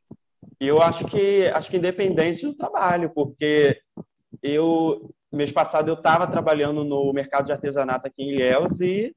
Eu 0.60 0.82
acho 0.82 1.06
que 1.06 1.48
acho 1.48 1.70
que 1.70 1.78
independente 1.78 2.46
do 2.46 2.56
trabalho, 2.56 3.12
porque 3.14 3.80
eu 4.42 5.14
mês 5.32 5.52
passado 5.52 5.90
eu 5.90 5.96
estava 5.96 6.26
trabalhando 6.26 6.84
no 6.84 7.12
mercado 7.14 7.46
de 7.46 7.52
artesanato 7.52 8.08
aqui 8.08 8.24
em 8.24 8.32
Ilhéus 8.32 8.80
e 8.80 9.14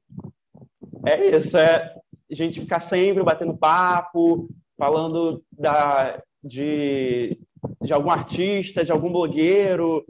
é 1.05 1.37
isso, 1.37 1.57
é 1.57 1.95
a 2.31 2.35
gente 2.35 2.61
ficar 2.61 2.79
sempre 2.79 3.23
batendo 3.23 3.57
papo, 3.57 4.49
falando 4.77 5.43
da, 5.51 6.21
de, 6.43 7.37
de 7.81 7.93
algum 7.93 8.09
artista, 8.09 8.85
de 8.85 8.91
algum 8.91 9.11
blogueiro, 9.11 10.05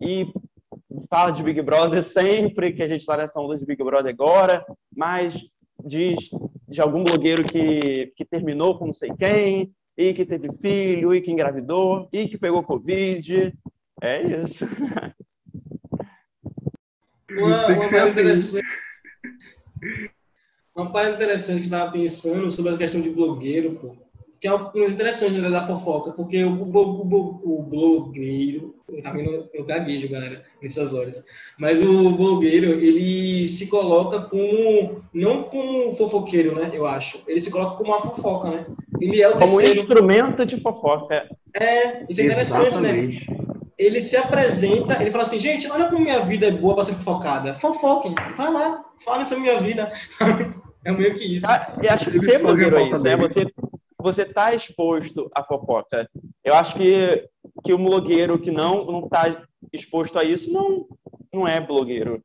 e 0.00 0.26
fala 1.08 1.30
de 1.30 1.42
Big 1.42 1.60
Brother 1.62 2.02
sempre, 2.12 2.72
que 2.72 2.82
a 2.82 2.88
gente 2.88 3.00
está 3.00 3.16
nessa 3.16 3.40
onda 3.40 3.56
de 3.56 3.66
Big 3.66 3.82
Brother 3.82 4.12
agora, 4.12 4.64
mas 4.94 5.34
diz 5.84 6.30
de 6.68 6.80
algum 6.80 7.02
blogueiro 7.04 7.44
que, 7.44 8.12
que 8.16 8.24
terminou 8.24 8.78
com 8.78 8.86
não 8.86 8.92
sei 8.92 9.10
quem, 9.18 9.72
e 9.96 10.12
que 10.12 10.26
teve 10.26 10.52
filho, 10.60 11.14
e 11.14 11.20
que 11.20 11.30
engravidou, 11.30 12.08
e 12.12 12.28
que 12.28 12.38
pegou 12.38 12.62
Covid. 12.62 13.52
É 14.02 14.22
isso. 14.22 14.66
Uma, 17.30 17.66
uma 17.66 17.76
parte 17.76 17.96
assim. 17.96 18.10
interessante. 18.20 18.66
Uma 20.76 20.92
parte 20.92 21.14
interessante 21.14 21.56
que 21.56 21.62
eu 21.62 21.64
estava 21.64 21.90
pensando 21.90 22.48
sobre 22.48 22.72
a 22.72 22.76
questão 22.76 23.00
de 23.00 23.10
blogueiro, 23.10 23.74
pô 23.74 23.96
que 24.44 24.48
é 24.48 24.52
uma 24.52 24.70
coisa 24.70 24.92
interessante 24.92 25.38
né, 25.38 25.48
da 25.48 25.66
fofoca, 25.66 26.12
porque 26.12 26.44
o, 26.44 26.52
o, 26.52 26.76
o, 26.76 27.60
o 27.60 27.62
blogueiro, 27.62 28.74
eu, 28.88 29.48
eu 29.54 29.64
gaguejo, 29.64 30.06
galera, 30.10 30.44
nessas 30.60 30.92
horas, 30.92 31.24
mas 31.58 31.80
o 31.80 32.14
blogueiro, 32.14 32.72
ele 32.72 33.48
se 33.48 33.68
coloca 33.68 34.20
como, 34.20 35.02
não 35.14 35.44
como 35.44 35.94
fofoqueiro, 35.94 36.54
né, 36.54 36.70
eu 36.74 36.84
acho, 36.84 37.22
ele 37.26 37.40
se 37.40 37.50
coloca 37.50 37.74
como 37.74 37.90
uma 37.92 38.02
fofoca, 38.02 38.50
né, 38.50 38.66
ele 39.00 39.20
é 39.20 39.28
o 39.28 39.32
como 39.32 39.58
terceiro... 39.58 39.80
instrumento 39.80 40.46
de 40.46 40.60
fofoca. 40.60 41.28
É, 41.54 42.04
isso 42.08 42.20
é 42.20 42.24
interessante, 42.24 42.80
né? 42.80 42.90
Exatamente. 42.90 43.30
né? 43.30 43.36
Ele 43.76 44.00
se 44.00 44.16
apresenta, 44.16 45.00
ele 45.00 45.10
fala 45.10 45.24
assim, 45.24 45.38
gente, 45.38 45.70
olha 45.70 45.88
como 45.88 46.00
minha 46.00 46.20
vida 46.20 46.46
é 46.46 46.50
boa 46.50 46.74
para 46.76 46.84
ser 46.84 46.94
fofocada. 46.94 47.54
Fofoquem, 47.56 48.14
vai 48.36 48.52
lá, 48.52 48.84
falem 49.04 49.26
sobre 49.26 49.42
minha 49.42 49.58
vida. 49.58 49.92
é 50.84 50.92
meio 50.92 51.14
que 51.14 51.36
isso. 51.36 51.46
Ah, 51.46 51.76
Eu 51.82 51.90
acho 51.90 52.10
que 52.10 52.30
é 52.30 52.38
pauta 52.38 52.82
isso, 52.82 53.02
né? 53.02 53.16
Você, 53.16 53.46
você 53.98 54.24
tá 54.24 54.54
exposto 54.54 55.30
à 55.34 55.42
fofoca. 55.42 56.08
Eu 56.44 56.54
acho 56.54 56.76
que, 56.76 57.28
que 57.64 57.72
o 57.72 57.78
blogueiro 57.78 58.38
que 58.38 58.50
não, 58.50 58.84
não 58.84 59.08
tá 59.08 59.42
exposto 59.72 60.18
a 60.18 60.24
isso 60.24 60.52
não, 60.52 60.86
não 61.32 61.48
é 61.48 61.60
blogueiro. 61.60 62.22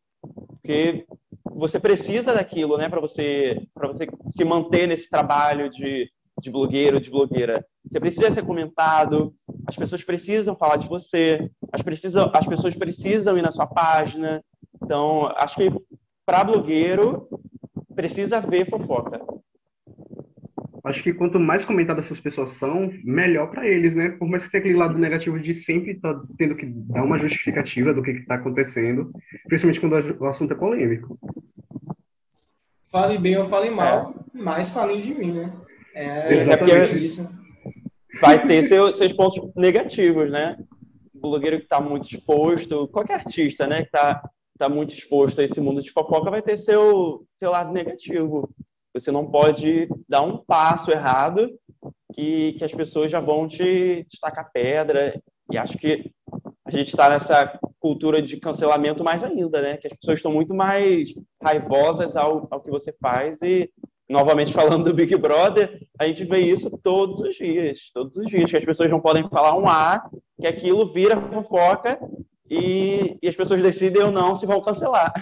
Porque 0.61 1.05
você 1.45 1.79
precisa 1.79 2.33
daquilo, 2.33 2.77
né? 2.77 2.87
Para 2.89 3.01
você, 3.01 3.61
pra 3.73 3.87
você 3.87 4.07
se 4.27 4.43
manter 4.43 4.87
nesse 4.87 5.09
trabalho 5.09 5.69
de, 5.69 6.09
de 6.41 6.51
blogueiro, 6.51 6.99
de 6.99 7.09
blogueira. 7.09 7.65
Você 7.85 7.99
precisa 7.99 8.31
ser 8.31 8.45
comentado, 8.45 9.33
as 9.67 9.75
pessoas 9.75 10.03
precisam 10.03 10.55
falar 10.55 10.77
de 10.77 10.87
você, 10.87 11.49
as, 11.71 11.81
precisam, 11.81 12.31
as 12.33 12.45
pessoas 12.45 12.75
precisam 12.75 13.37
ir 13.37 13.41
na 13.41 13.51
sua 13.51 13.67
página. 13.67 14.43
Então, 14.81 15.27
acho 15.37 15.55
que 15.55 15.71
para 16.25 16.43
blogueiro 16.43 17.27
precisa 17.95 18.39
ver 18.39 18.69
fofoca. 18.69 19.19
Acho 20.83 21.03
que 21.03 21.13
quanto 21.13 21.39
mais 21.39 21.65
comentadas 21.65 22.05
essas 22.05 22.19
pessoas 22.19 22.51
são, 22.51 22.91
melhor 23.03 23.51
para 23.51 23.67
eles, 23.67 23.95
né? 23.95 24.09
Por 24.09 24.27
mais 24.29 24.45
que 24.45 24.51
tenha 24.51 24.61
aquele 24.61 24.77
lado 24.77 24.97
negativo 24.97 25.39
de 25.39 25.53
sempre 25.53 25.91
estar 25.91 26.19
tendo 26.37 26.55
que 26.55 26.65
dar 26.65 27.03
uma 27.03 27.19
justificativa 27.19 27.93
do 27.93 28.01
que 28.01 28.11
está 28.11 28.35
acontecendo, 28.35 29.11
principalmente 29.47 29.79
quando 29.81 30.21
o 30.21 30.25
assunto 30.25 30.53
é 30.53 30.55
polêmico. 30.55 31.19
Fale 32.89 33.17
bem 33.17 33.37
ou 33.37 33.45
fale 33.45 33.69
mal, 33.69 34.15
mas 34.33 34.71
falem 34.71 34.99
de 34.99 35.13
mim, 35.13 35.33
né? 35.33 35.53
É, 35.99 36.33
Exatamente. 36.33 36.93
é 36.93 36.97
isso. 36.97 37.29
vai 38.21 38.47
ter 38.47 38.67
seu- 38.67 38.91
seus 38.93 39.13
pontos 39.13 39.39
negativos, 39.55 40.29
né? 40.31 40.57
O 41.13 41.19
blogueiro 41.19 41.57
que 41.57 41.63
está 41.63 41.79
muito 41.79 42.09
exposto, 42.09 42.87
qualquer 42.87 43.15
artista, 43.15 43.67
né, 43.67 43.81
que 43.81 43.87
está 43.87 44.21
tá 44.57 44.67
muito 44.69 44.93
exposto 44.93 45.39
a 45.39 45.43
esse 45.43 45.59
mundo 45.61 45.81
de 45.81 45.91
fofoca 45.91 46.29
vai 46.31 46.41
ter 46.41 46.57
seu, 46.57 47.25
seu 47.37 47.51
lado 47.51 47.71
negativo. 47.71 48.49
Você 48.93 49.11
não 49.11 49.25
pode 49.29 49.87
dar 50.07 50.21
um 50.21 50.37
passo 50.37 50.91
errado 50.91 51.49
que, 52.13 52.53
que 52.53 52.63
as 52.65 52.73
pessoas 52.73 53.11
já 53.11 53.19
vão 53.19 53.47
te, 53.47 54.05
te 54.09 54.19
tacar 54.19 54.49
pedra. 54.51 55.21
E 55.51 55.57
acho 55.57 55.77
que 55.77 56.11
a 56.65 56.71
gente 56.71 56.89
está 56.89 57.09
nessa 57.09 57.57
cultura 57.79 58.21
de 58.21 58.37
cancelamento 58.37 59.03
mais 59.03 59.23
ainda, 59.23 59.61
né? 59.61 59.77
Que 59.77 59.87
as 59.87 59.93
pessoas 59.93 60.19
estão 60.19 60.31
muito 60.33 60.53
mais 60.53 61.13
raivosas 61.41 62.15
ao, 62.17 62.47
ao 62.51 62.61
que 62.61 62.69
você 62.69 62.93
faz 63.01 63.37
e 63.41 63.69
novamente 64.09 64.51
falando 64.51 64.85
do 64.85 64.93
Big 64.93 65.15
Brother, 65.15 65.87
a 65.99 66.07
gente 66.07 66.23
vê 66.23 66.39
isso 66.45 66.69
todos 66.81 67.19
os 67.19 67.35
dias, 67.35 67.77
todos 67.93 68.15
os 68.15 68.27
dias, 68.27 68.49
que 68.49 68.55
as 68.55 68.63
pessoas 68.63 68.89
não 68.89 69.01
podem 69.01 69.27
falar 69.27 69.57
um 69.57 69.67
A, 69.67 70.09
que 70.39 70.47
aquilo 70.47 70.93
vira 70.93 71.19
fofoca 71.19 71.99
e, 72.49 73.17
e 73.21 73.27
as 73.27 73.35
pessoas 73.35 73.61
decidem 73.61 74.03
ou 74.03 74.11
não 74.11 74.33
se 74.33 74.45
vão 74.45 74.61
cancelar. 74.61 75.13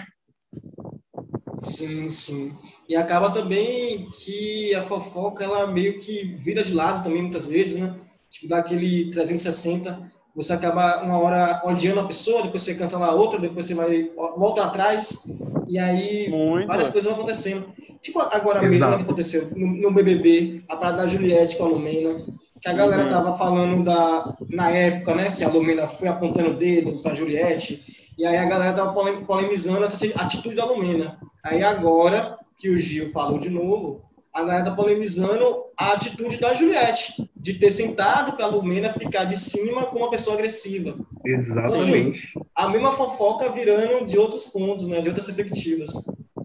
Sim, 1.60 2.10
sim. 2.12 2.52
E 2.88 2.94
acaba 2.94 3.30
também 3.30 4.08
que 4.12 4.72
a 4.76 4.82
fofoca, 4.84 5.42
ela 5.42 5.66
meio 5.66 5.98
que 5.98 6.22
vira 6.38 6.62
de 6.62 6.72
lado 6.72 7.02
também, 7.02 7.22
muitas 7.22 7.48
vezes, 7.48 7.80
né? 7.80 7.98
Tipo, 8.30 8.48
dá 8.48 8.58
aquele 8.58 9.10
360, 9.10 10.12
você 10.34 10.52
acaba 10.52 11.02
uma 11.02 11.18
hora 11.18 11.60
odiando 11.64 11.98
a 11.98 12.06
pessoa, 12.06 12.44
depois 12.44 12.62
você 12.62 12.76
cancela 12.76 13.06
a 13.06 13.14
outra, 13.14 13.40
depois 13.40 13.66
você 13.66 13.74
vai, 13.74 14.10
volta 14.14 14.64
atrás, 14.64 15.26
e 15.66 15.76
aí 15.76 16.28
Muito. 16.30 16.68
várias 16.68 16.90
coisas 16.90 17.10
vão 17.10 17.20
acontecendo. 17.20 17.68
Tipo, 18.00 18.20
agora 18.20 18.60
mesmo 18.62 18.76
Exato. 18.76 18.90
né, 18.92 18.96
que 18.98 19.02
aconteceu 19.04 19.48
no, 19.56 19.66
no 19.66 19.90
BBB, 19.92 20.62
a 20.68 20.76
parada 20.76 21.02
da 21.02 21.08
Juliette 21.08 21.56
com 21.56 21.64
a 21.64 21.68
Lumena, 21.68 22.24
que 22.60 22.68
a 22.68 22.72
galera 22.72 23.04
Uhum. 23.04 23.10
tava 23.10 23.36
falando 23.38 23.84
da, 23.84 24.36
na 24.50 24.70
época, 24.70 25.14
né, 25.14 25.30
que 25.32 25.44
a 25.44 25.48
Lumena 25.48 25.88
foi 25.88 26.08
apontando 26.08 26.50
o 26.50 26.56
dedo 26.56 27.02
pra 27.02 27.14
Juliette, 27.14 27.82
e 28.18 28.24
aí 28.26 28.36
a 28.36 28.44
galera 28.46 28.72
tava 28.72 28.92
polem- 28.92 29.24
polemizando 29.24 29.84
essa 29.84 30.04
atitude 30.16 30.54
da 30.56 30.64
Lumena. 30.64 31.18
Aí 31.44 31.62
agora 31.62 32.36
que 32.56 32.68
o 32.68 32.76
Gil 32.76 33.10
falou 33.12 33.38
de 33.38 33.48
novo, 33.50 34.02
a 34.32 34.42
galera 34.42 34.64
tá 34.64 34.70
polemizando 34.72 35.64
a 35.76 35.92
atitude 35.92 36.38
da 36.38 36.54
Juliette, 36.54 37.28
de 37.36 37.54
ter 37.54 37.70
sentado 37.70 38.36
pra 38.36 38.46
Lumena 38.46 38.92
ficar 38.92 39.24
de 39.24 39.36
cima 39.38 39.86
com 39.86 39.98
uma 39.98 40.10
pessoa 40.10 40.34
agressiva. 40.36 40.96
Exatamente. 41.24 42.28
A 42.54 42.68
mesma 42.68 42.92
fofoca 42.92 43.48
virando 43.50 44.04
de 44.06 44.18
outros 44.18 44.44
pontos, 44.46 44.88
né, 44.88 45.00
de 45.00 45.08
outras 45.08 45.26
perspectivas. 45.26 45.92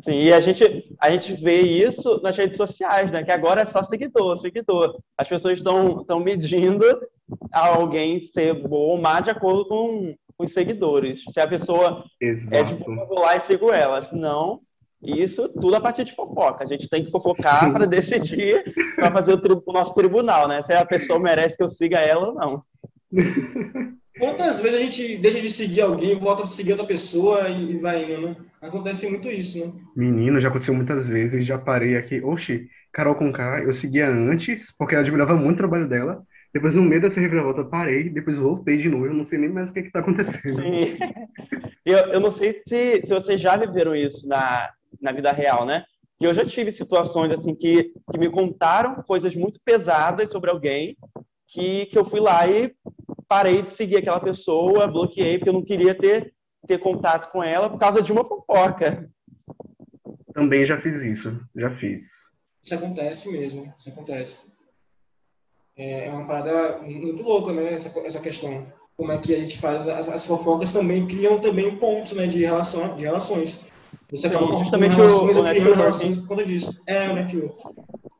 Sim, 0.03 0.15
e 0.15 0.33
a 0.33 0.41
gente, 0.41 0.93
a 0.99 1.09
gente 1.09 1.33
vê 1.41 1.61
isso 1.61 2.19
nas 2.21 2.37
redes 2.37 2.57
sociais, 2.57 3.09
né? 3.09 3.23
Que 3.23 3.31
agora 3.31 3.61
é 3.61 3.65
só 3.65 3.81
seguidor, 3.83 4.35
seguidor. 4.37 4.99
As 5.17 5.29
pessoas 5.29 5.57
estão 5.57 6.19
medindo 6.21 6.85
alguém 7.51 8.19
ser 8.25 8.53
bom 8.53 8.89
ou 8.89 9.01
má 9.01 9.21
de 9.21 9.29
acordo 9.29 9.65
com 9.65 10.13
os 10.37 10.51
seguidores. 10.51 11.23
Se 11.31 11.39
a 11.39 11.47
pessoa 11.47 12.03
é 12.21 12.25
Exato. 12.27 12.75
de 12.75 12.83
boa, 12.83 12.99
eu 12.99 13.07
vou 13.07 13.19
lá 13.19 13.37
e 13.37 13.41
sigo 13.47 13.71
ela. 13.71 14.01
Se 14.01 14.13
não, 14.13 14.59
isso 15.01 15.47
tudo 15.47 15.75
a 15.75 15.79
partir 15.79 16.03
de 16.03 16.13
fofoca. 16.13 16.65
A 16.65 16.67
gente 16.67 16.89
tem 16.89 17.05
que 17.05 17.11
fofocar 17.11 17.71
para 17.71 17.85
decidir, 17.87 18.73
para 18.95 19.09
fazer 19.09 19.35
o, 19.35 19.63
o 19.65 19.71
nosso 19.71 19.93
tribunal, 19.93 20.49
né? 20.49 20.61
Se 20.61 20.73
a 20.73 20.85
pessoa 20.85 21.17
merece 21.17 21.55
que 21.55 21.63
eu 21.63 21.69
siga 21.69 21.99
ela 21.99 22.27
ou 22.27 22.33
não. 22.33 22.63
Quantas 24.23 24.61
vezes 24.61 24.79
a 24.79 24.81
gente 24.81 25.17
deixa 25.17 25.41
de 25.41 25.49
seguir 25.49 25.81
alguém, 25.81 26.17
volta 26.17 26.43
a 26.43 26.47
seguir 26.47 26.71
outra 26.71 26.87
pessoa 26.87 27.49
e, 27.49 27.75
vai 27.77 28.05
indo, 28.05 28.21
né? 28.21 28.35
Acontece 28.61 29.09
muito 29.09 29.29
isso, 29.29 29.65
né? 29.65 29.73
Menino, 29.93 30.39
já 30.39 30.47
aconteceu 30.47 30.73
muitas 30.73 31.05
vezes, 31.05 31.45
já 31.45 31.57
parei 31.57 31.97
aqui. 31.97 32.21
Oxi, 32.23 32.69
Carol 32.93 33.15
Conká, 33.15 33.61
eu 33.61 33.73
seguia 33.73 34.07
antes, 34.07 34.73
porque 34.77 34.95
eu 34.95 34.99
admirava 34.99 35.35
muito 35.35 35.55
o 35.55 35.57
trabalho 35.57 35.89
dela. 35.89 36.23
Depois, 36.53 36.73
no 36.73 36.83
meio 36.83 37.01
dessa 37.01 37.19
reviravolta, 37.19 37.61
eu 37.61 37.69
parei, 37.69 38.09
depois 38.09 38.37
voltei 38.37 38.77
de 38.77 38.87
novo. 38.87 39.07
Eu 39.07 39.13
não 39.13 39.25
sei 39.25 39.39
nem 39.39 39.49
mais 39.49 39.69
o 39.69 39.73
que 39.73 39.81
está 39.81 39.99
acontecendo. 39.99 40.55
Sim. 40.55 40.97
Eu, 41.85 41.97
eu 42.13 42.19
não 42.21 42.31
sei 42.31 42.61
se, 42.65 43.01
se 43.01 43.13
vocês 43.13 43.41
já 43.41 43.57
viveram 43.57 43.93
isso 43.93 44.25
na, 44.25 44.69
na 45.01 45.11
vida 45.11 45.33
real, 45.33 45.65
né? 45.65 45.83
Que 46.17 46.25
eu 46.25 46.33
já 46.33 46.45
tive 46.45 46.71
situações 46.71 47.29
assim 47.33 47.53
que, 47.53 47.91
que 48.09 48.17
me 48.17 48.29
contaram 48.29 49.03
coisas 49.03 49.35
muito 49.35 49.59
pesadas 49.65 50.29
sobre 50.29 50.49
alguém 50.49 50.95
que, 51.53 51.85
que 51.85 51.97
eu 51.97 52.03
fui 52.05 52.19
lá 52.19 52.47
e 52.47 52.73
parei 53.27 53.61
de 53.61 53.71
seguir 53.75 53.97
aquela 53.97 54.19
pessoa, 54.19 54.87
bloqueei, 54.87 55.37
porque 55.37 55.49
eu 55.49 55.53
não 55.53 55.63
queria 55.63 55.93
ter, 55.93 56.33
ter 56.67 56.79
contato 56.79 57.31
com 57.31 57.43
ela 57.43 57.69
por 57.69 57.77
causa 57.77 58.01
de 58.01 58.11
uma 58.11 58.25
fofoca. 58.25 59.09
Também 60.33 60.65
já 60.65 60.81
fiz 60.81 61.01
isso, 61.03 61.39
já 61.55 61.69
fiz. 61.77 62.07
Isso 62.63 62.73
acontece 62.73 63.31
mesmo, 63.31 63.71
isso 63.77 63.89
acontece. 63.89 64.51
É 65.77 66.07
é 66.07 66.11
uma 66.11 66.25
parada 66.25 66.79
muito 66.79 67.21
louca, 67.23 67.51
né? 67.53 67.73
Essa, 67.73 67.99
essa 67.99 68.19
questão. 68.19 68.65
Como 68.95 69.11
é 69.11 69.17
que 69.17 69.33
a 69.35 69.39
gente 69.39 69.57
faz. 69.59 69.87
As, 69.87 70.07
as 70.09 70.25
fofocas 70.25 70.71
também 70.71 71.05
criam 71.07 71.39
também 71.39 71.75
pontos 71.77 72.13
né, 72.13 72.25
de, 72.27 72.39
relação, 72.45 72.95
de 72.95 73.03
relações. 73.03 73.71
Você 74.09 74.27
acaba 74.27 74.51
justamente 74.51 74.95
relações 74.95 75.35
o- 75.37 75.39
ou 75.39 75.45
o 75.45 75.49
criando 75.49 75.75
relações 75.75 76.17
por 76.17 76.27
conta 76.27 76.45
disso. 76.45 76.81
É, 76.87 77.09
o 77.09 77.13
network. 77.15 77.61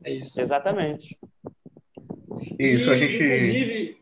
É 0.04 0.12
isso. 0.12 0.40
Exatamente. 0.40 1.16
Isso, 2.58 2.90
a 2.90 2.96
E, 2.96 2.98
gente. 2.98 3.22
Inclusive, 3.24 3.96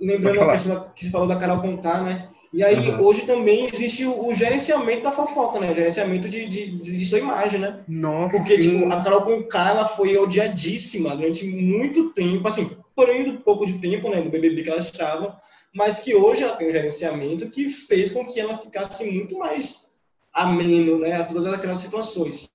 lembrando 0.00 0.40
a 0.42 0.50
questão 0.52 0.74
da- 0.74 0.80
que 0.90 1.04
você 1.04 1.10
falou 1.10 1.26
da 1.26 1.36
Carol 1.36 1.60
Conká, 1.60 2.02
né? 2.02 2.28
E 2.52 2.62
aí, 2.62 2.76
Aham. 2.76 3.00
hoje 3.00 3.22
também 3.22 3.68
existe 3.72 4.04
o, 4.04 4.28
o 4.28 4.34
gerenciamento 4.34 5.02
da 5.02 5.10
fofoca, 5.10 5.58
né? 5.58 5.72
O 5.72 5.74
gerenciamento 5.74 6.28
de, 6.28 6.46
de, 6.46 6.70
de, 6.78 6.98
de 6.98 7.04
sua 7.04 7.18
imagem, 7.18 7.58
né? 7.58 7.82
Nossa, 7.88 8.36
Porque, 8.36 8.62
sim. 8.62 8.78
tipo, 8.80 8.92
a 8.92 9.02
Carol 9.02 9.22
Conká, 9.22 9.70
ela 9.70 9.84
foi 9.86 10.16
odiadíssima 10.16 11.16
durante 11.16 11.44
muito 11.44 12.10
tempo, 12.10 12.46
assim, 12.46 12.70
por 12.94 13.10
um 13.10 13.36
pouco 13.38 13.66
de 13.66 13.80
tempo, 13.80 14.08
né, 14.08 14.20
no 14.20 14.30
BBB 14.30 14.62
que 14.62 14.70
ela 14.70 14.78
estava, 14.78 15.36
mas 15.74 15.98
que 15.98 16.14
hoje 16.14 16.44
ela 16.44 16.54
tem 16.54 16.68
um 16.68 16.72
gerenciamento 16.72 17.50
que 17.50 17.68
fez 17.68 18.12
com 18.12 18.24
que 18.24 18.38
ela 18.38 18.56
ficasse 18.56 19.04
muito 19.10 19.36
mais 19.36 19.88
ameno, 20.32 21.00
né, 21.00 21.14
a 21.16 21.24
todas 21.24 21.52
aquelas 21.52 21.78
situações. 21.80 22.53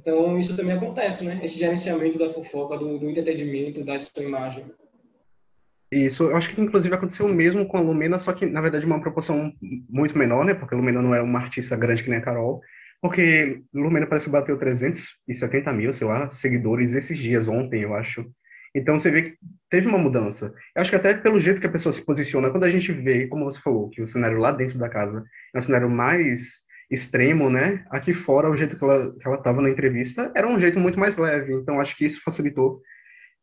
Então, 0.00 0.38
isso 0.38 0.56
também 0.56 0.74
acontece, 0.74 1.26
né? 1.26 1.40
Esse 1.42 1.58
gerenciamento 1.58 2.18
da 2.18 2.30
fofoca, 2.30 2.78
do, 2.78 2.98
do 2.98 3.10
entretenimento, 3.10 3.84
da 3.84 3.98
sua 3.98 4.22
imagem. 4.22 4.64
Isso, 5.92 6.24
eu 6.24 6.36
acho 6.36 6.54
que 6.54 6.60
inclusive 6.60 6.94
aconteceu 6.94 7.26
o 7.26 7.28
mesmo 7.28 7.66
com 7.66 7.76
a 7.76 7.80
Lumena, 7.80 8.16
só 8.16 8.32
que 8.32 8.46
na 8.46 8.60
verdade 8.60 8.86
uma 8.86 9.00
proporção 9.00 9.52
muito 9.60 10.16
menor, 10.16 10.44
né? 10.44 10.54
Porque 10.54 10.74
a 10.74 10.78
Lumena 10.78 11.02
não 11.02 11.14
é 11.14 11.20
uma 11.20 11.40
artista 11.40 11.76
grande 11.76 12.02
que 12.02 12.08
nem 12.08 12.18
a 12.18 12.22
Carol. 12.22 12.62
Porque 13.02 13.60
Lumena 13.74 14.06
parece 14.06 14.26
que 14.26 14.30
bateu 14.30 14.56
370 14.56 15.72
mil, 15.72 15.92
sei 15.92 16.06
lá, 16.06 16.30
seguidores 16.30 16.94
esses 16.94 17.18
dias, 17.18 17.46
ontem, 17.46 17.82
eu 17.82 17.94
acho. 17.94 18.24
Então 18.74 18.98
você 18.98 19.10
vê 19.10 19.22
que 19.22 19.38
teve 19.68 19.86
uma 19.86 19.98
mudança. 19.98 20.54
Eu 20.74 20.80
acho 20.80 20.90
que 20.90 20.96
até 20.96 21.12
pelo 21.12 21.40
jeito 21.40 21.60
que 21.60 21.66
a 21.66 21.70
pessoa 21.70 21.92
se 21.92 22.02
posiciona, 22.02 22.50
quando 22.50 22.64
a 22.64 22.70
gente 22.70 22.90
vê, 22.92 23.26
como 23.26 23.44
você 23.44 23.60
falou, 23.60 23.90
que 23.90 24.00
o 24.00 24.06
cenário 24.06 24.38
lá 24.38 24.52
dentro 24.52 24.78
da 24.78 24.88
casa 24.88 25.24
é 25.54 25.58
um 25.58 25.62
cenário 25.62 25.90
mais 25.90 26.62
extremo, 26.90 27.48
né? 27.48 27.84
Aqui 27.90 28.12
fora, 28.12 28.50
o 28.50 28.56
jeito 28.56 28.76
que 28.76 28.84
ela 28.84 29.12
que 29.12 29.26
ela 29.26 29.36
estava 29.36 29.62
na 29.62 29.70
entrevista 29.70 30.30
era 30.34 30.48
um 30.48 30.58
jeito 30.58 30.78
muito 30.78 30.98
mais 30.98 31.16
leve. 31.16 31.52
Então 31.54 31.80
acho 31.80 31.96
que 31.96 32.04
isso 32.04 32.20
facilitou 32.24 32.80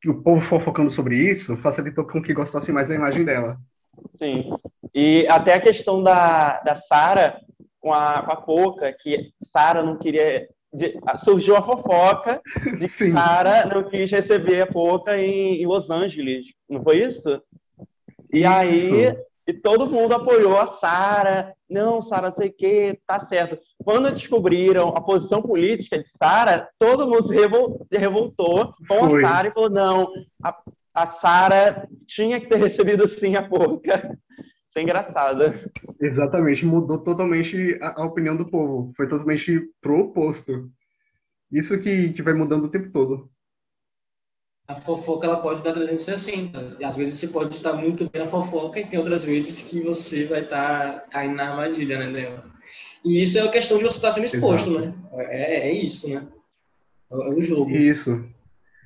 que 0.01 0.09
o 0.09 0.21
povo 0.21 0.41
fofocando 0.41 0.91
sobre 0.91 1.17
isso 1.17 1.57
facilitou 1.57 2.05
com 2.05 2.21
que 2.21 2.33
gostasse 2.33 2.71
mais 2.71 2.87
da 2.89 2.95
imagem 2.95 3.23
dela. 3.25 3.57
Sim. 4.21 4.49
E 4.93 5.25
até 5.29 5.53
a 5.53 5.61
questão 5.61 6.03
da, 6.03 6.59
da 6.61 6.75
Sara 6.75 7.39
com 7.79 7.93
a, 7.93 8.21
com 8.21 8.31
a 8.31 8.35
Poca, 8.35 8.93
que 8.93 9.31
Sara 9.41 9.81
não 9.81 9.97
queria. 9.97 10.47
de- 10.73 10.99
surgiu 11.23 11.55
a 11.55 11.63
fofoca 11.63 12.41
de 12.79 12.87
que. 12.87 13.09
Sara 13.11 13.65
não 13.65 13.89
quis 13.89 14.11
receber 14.11 14.61
a 14.61 14.67
Poca 14.67 15.17
em, 15.17 15.61
em 15.61 15.65
Los 15.65 15.89
Angeles. 15.89 16.47
Não 16.69 16.83
foi 16.83 17.01
isso? 17.01 17.41
E 18.31 18.45
aí, 18.45 19.15
e 19.47 19.53
todo 19.53 19.89
mundo 19.89 20.13
apoiou 20.13 20.59
a 20.59 20.67
Sara. 20.67 21.53
Não, 21.69 22.01
Sara, 22.01 22.29
não 22.29 22.35
sei 22.35 22.49
o 22.49 22.53
quê, 22.53 22.99
tá 23.05 23.25
certo. 23.27 23.59
Quando 23.83 24.11
descobriram 24.11 24.89
a 24.89 25.01
posição 25.01 25.41
política 25.41 26.01
de 26.01 26.09
Sara, 26.17 26.69
todo 26.79 27.07
mundo 27.07 27.27
se 27.27 27.97
revoltou 27.97 28.73
com 28.87 29.09
Foi. 29.09 29.23
a 29.23 29.27
Sara 29.27 29.47
e 29.47 29.51
falou: 29.51 29.69
não, 29.69 30.09
a, 30.41 30.57
a 30.93 31.07
Sara 31.07 31.87
tinha 32.05 32.39
que 32.39 32.47
ter 32.47 32.57
recebido 32.57 33.07
sim 33.07 33.35
a 33.35 33.47
porca. 33.47 34.17
Isso 34.39 34.77
é 34.77 34.81
engraçado. 34.81 35.53
Exatamente, 35.99 36.65
mudou 36.65 36.99
totalmente 36.99 37.77
a, 37.81 38.01
a 38.01 38.05
opinião 38.05 38.35
do 38.35 38.49
povo. 38.49 38.93
Foi 38.95 39.07
totalmente 39.07 39.61
pro 39.81 39.99
oposto. 39.99 40.69
Isso 41.51 41.77
que, 41.79 42.13
que 42.13 42.21
vai 42.21 42.33
mudando 42.33 42.65
o 42.65 42.69
tempo 42.69 42.91
todo 42.91 43.29
a 44.67 44.75
fofoca 44.75 45.25
ela 45.25 45.37
pode 45.37 45.63
dar 45.63 45.73
360. 45.73 46.77
E 46.79 46.83
às 46.83 46.95
vezes 46.95 47.19
você 47.19 47.27
pode 47.29 47.55
estar 47.55 47.73
muito 47.73 48.09
bem 48.09 48.21
na 48.21 48.27
fofoca 48.27 48.79
e 48.79 48.85
tem 48.85 48.99
outras 48.99 49.23
vezes 49.23 49.61
que 49.61 49.79
você 49.79 50.25
vai 50.25 50.41
estar 50.41 51.07
caindo 51.09 51.35
na 51.35 51.51
armadilha, 51.51 51.97
né, 51.97 52.11
Débora? 52.11 52.43
E 53.05 53.23
isso 53.23 53.37
é 53.37 53.41
a 53.41 53.49
questão 53.49 53.77
de 53.77 53.83
você 53.83 53.97
estar 53.97 54.11
sendo 54.11 54.25
exposto, 54.25 54.69
Exato. 54.71 54.85
né? 54.87 54.93
É, 55.13 55.69
é 55.69 55.71
isso, 55.71 56.13
né? 56.13 56.27
É, 57.11 57.15
é 57.15 57.33
o 57.33 57.41
jogo. 57.41 57.71
Isso. 57.71 58.25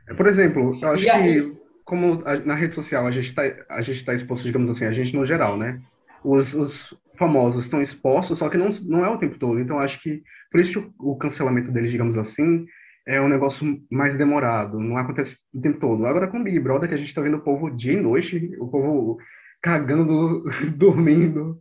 É, 0.08 0.14
por 0.14 0.28
exemplo, 0.28 0.78
eu 0.80 0.90
acho 0.90 1.04
que 1.04 1.62
como 1.84 2.24
na 2.46 2.56
rede 2.56 2.76
social 2.76 3.08
a 3.08 3.12
gente 3.12 3.30
está 3.30 3.42
a 3.70 3.82
gente 3.82 4.06
tá 4.06 4.14
exposto, 4.14 4.44
digamos 4.44 4.70
assim, 4.70 4.86
a 4.86 4.94
gente 4.94 5.16
no 5.16 5.26
geral, 5.26 5.58
né? 5.58 5.82
Os, 6.24 6.54
os 6.54 6.94
famosos 7.18 7.66
estão 7.66 7.82
expostos, 7.82 8.38
só 8.38 8.48
que 8.50 8.58
não, 8.58 8.70
não 8.84 9.04
é 9.04 9.10
o 9.10 9.18
tempo 9.18 9.40
todo. 9.40 9.60
Então, 9.60 9.80
acho 9.80 10.00
que 10.00 10.22
por 10.52 10.62
isso 10.62 10.94
o 11.00 11.16
cancelamento 11.16 11.72
deles, 11.72 11.92
digamos 11.92 12.18
assim, 12.18 12.66
é 13.08 13.20
um 13.20 13.28
negócio 13.28 13.82
mais 13.90 14.18
demorado, 14.18 14.80
não 14.80 14.98
acontece 14.98 15.38
o 15.54 15.62
tempo 15.62 15.80
todo. 15.80 16.06
Agora 16.06 16.28
com 16.28 16.40
o 16.40 16.44
Big 16.44 16.60
Brother, 16.60 16.88
que 16.88 16.96
a 16.96 16.98
gente 16.98 17.08
está 17.08 17.22
vendo 17.22 17.38
o 17.38 17.42
povo 17.42 17.70
dia 17.70 17.94
e 17.94 18.02
noite, 18.02 18.56
o 18.60 18.68
povo 18.68 19.18
cagando, 19.62 20.44
dormindo, 20.76 21.60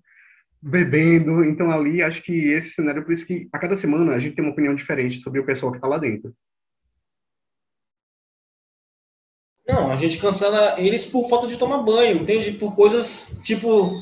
bebendo. 0.60 1.44
Então 1.44 1.70
ali, 1.70 2.02
acho 2.02 2.22
que 2.22 2.32
esse 2.32 2.70
cenário, 2.70 3.04
por 3.04 3.12
isso 3.12 3.26
que 3.26 3.48
a 3.52 3.58
cada 3.58 3.76
semana 3.76 4.12
a 4.12 4.18
gente 4.18 4.36
tem 4.36 4.44
uma 4.44 4.52
opinião 4.52 4.74
diferente 4.74 5.20
sobre 5.20 5.40
o 5.40 5.46
pessoal 5.46 5.72
que 5.72 5.78
está 5.78 5.88
lá 5.88 5.98
dentro. 5.98 6.34
Não, 9.66 9.92
a 9.92 9.96
gente 9.96 10.18
cancela 10.18 10.80
eles 10.80 11.06
por 11.06 11.28
falta 11.28 11.46
de 11.46 11.58
tomar 11.58 11.82
banho, 11.82 12.22
entende? 12.22 12.52
Por 12.52 12.74
coisas, 12.74 13.40
tipo... 13.44 13.92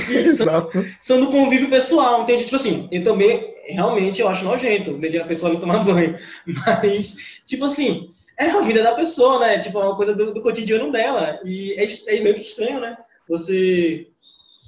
Sim, 0.00 0.28
são, 0.28 0.70
são 1.00 1.20
do 1.20 1.30
convívio 1.30 1.70
pessoal, 1.70 2.22
entende? 2.22 2.44
Tipo 2.44 2.56
assim, 2.56 2.88
eu 2.92 3.02
também 3.02 3.52
realmente 3.66 4.20
eu 4.20 4.28
acho 4.28 4.44
nojento 4.44 4.98
a 5.20 5.24
pessoa 5.24 5.52
não 5.52 5.60
tomar 5.60 5.84
banho. 5.84 6.16
Mas, 6.46 7.40
tipo 7.46 7.64
assim, 7.64 8.08
é 8.38 8.46
a 8.46 8.60
vida 8.60 8.82
da 8.82 8.94
pessoa, 8.94 9.38
né? 9.38 9.58
Tipo, 9.58 9.80
é 9.80 9.84
uma 9.84 9.96
coisa 9.96 10.14
do, 10.14 10.32
do 10.32 10.42
cotidiano 10.42 10.90
dela. 10.90 11.38
E 11.44 11.74
é, 11.74 12.16
é, 12.16 12.20
meio 12.20 12.34
que 12.34 12.42
estranho, 12.42 12.80
né? 12.80 12.96
Você 13.28 14.08